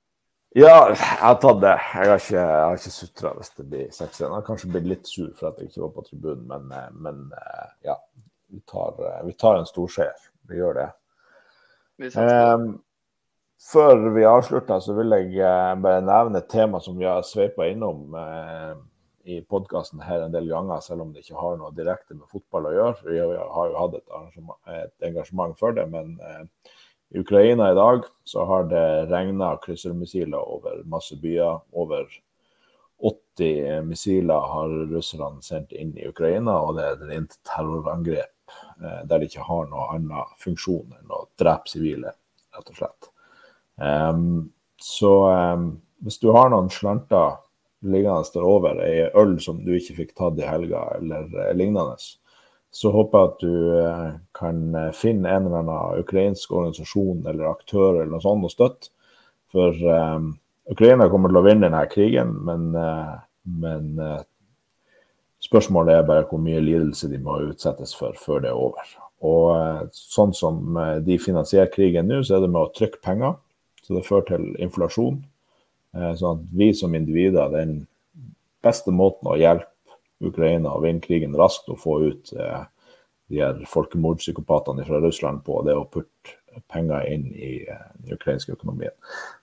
[0.59, 1.75] Ja, jeg har tatt det.
[1.79, 4.17] Jeg har ikke, jeg ikke sutra hvis det blir 6-1.
[4.25, 6.89] Jeg har kanskje blitt litt sur for at jeg ikke var på tribunen, men, eh,
[7.07, 7.97] men eh, ja.
[8.51, 10.25] Vi tar, vi tar en storseier.
[10.49, 10.89] Vi gjør det.
[12.19, 12.65] Um,
[13.63, 18.11] før vi avslutter, så vil jeg bare nevne et tema som vi har sveipa innom
[19.23, 22.69] i podkasten her en del ganger, selv om det ikke har noe direkte med fotball
[22.69, 22.95] å gjøre.
[23.07, 24.15] Vi har jo hatt et,
[24.75, 26.73] et engasjement for det, men eh,
[27.11, 31.59] i Ukraina i dag så har det regna kryssermissiler over masse byer.
[31.75, 32.07] Over
[33.01, 39.01] 80 missiler har russerne sendt inn i Ukraina, og det er et rent terrorangrep eh,
[39.09, 42.15] der det ikke har noen annen funksjon enn å drepe sivile,
[42.55, 43.11] rett og slett.
[43.81, 44.51] Um,
[44.81, 45.71] så um,
[46.05, 47.39] hvis du har noen slanter
[47.81, 51.97] liggende der over, ei øl som du ikke fikk tatt i helga, eller eh, lignende,
[52.71, 57.49] så håper jeg at du eh, kan eh, finne en eller annen ukrainsk organisasjon eller
[57.51, 58.93] aktør eller noe sånt å støtte.
[59.51, 60.29] For um,
[60.71, 64.21] Ukraina kommer til å vinne denne krigen, men, uh, men uh,
[65.43, 68.93] spørsmålet er bare hvor mye lidelse de må utsettes for før det er over.
[69.27, 73.35] Og uh, sånn som de finansierer krigen nå, så er det med å trykke penger.
[73.83, 75.19] Så det fører til inflasjon.
[75.91, 77.81] Sånn at vi som individer, den
[78.63, 79.71] beste måten å hjelpe
[80.21, 82.61] Ukraina og vinne krigen raskt og få ut eh,
[83.31, 88.53] de her folkemordpsykopatene fra Russland på det å putte penger inn i eh, den ukrainske
[88.57, 88.93] økonomien.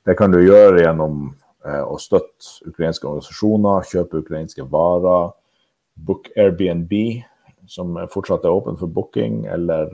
[0.06, 1.34] Det kan du gjøre gjennom
[1.68, 5.32] å støtte ukrainske organisasjoner, kjøpe ukrainske varer,
[6.06, 6.92] book Airbnb,
[7.68, 9.90] som fortsatt er åpen for booking, eller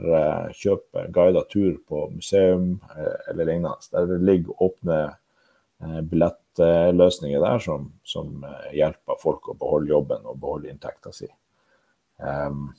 [0.55, 3.89] kjøpe guidet tur på museum eller lignende.
[3.91, 4.99] Der det ligger åpne
[6.05, 11.27] billett løsninger der som, som, eh, hjelper folk å beholde jobben og beholde inntekta si.
[12.17, 12.69] Um,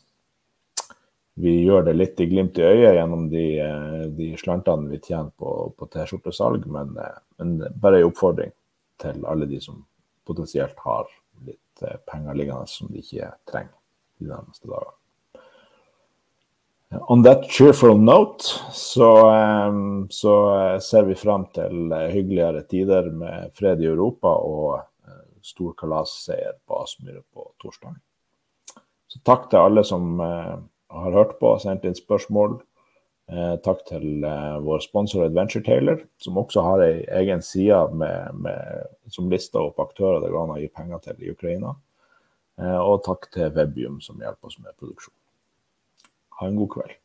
[1.36, 5.30] vi gjør det litt i glimt i øyet gjennom de, eh, de slantene vi tjener
[5.36, 8.54] på, på T-skjortesalg, men, eh, men, bare en oppfordring
[9.02, 9.82] til alle de som
[10.26, 11.10] potensielt har
[11.44, 13.76] litt penger liggende som de ikke trenger
[14.18, 14.96] de nærmeste dagene.
[17.08, 19.08] On that cheerful note så,
[20.10, 25.24] så uh, ser vi frem til uh, hyggeligere tider med fred i Europa og uh,
[25.44, 27.96] stor kalasseier på Aspmyr på torsdag.
[29.10, 32.56] Så takk til alle som har hørt på og sendt inn spørsmål.
[33.62, 34.24] takk til
[34.66, 39.78] vår sponsor Adventure Taylor, som også har ei egen side med, med, som lister opp
[39.82, 41.76] aktører det går an å gi penger til i Ukraina.
[42.82, 45.14] og takk til Webium, som hjelper oss med produksjon.
[46.38, 46.96] Ha en god kveld.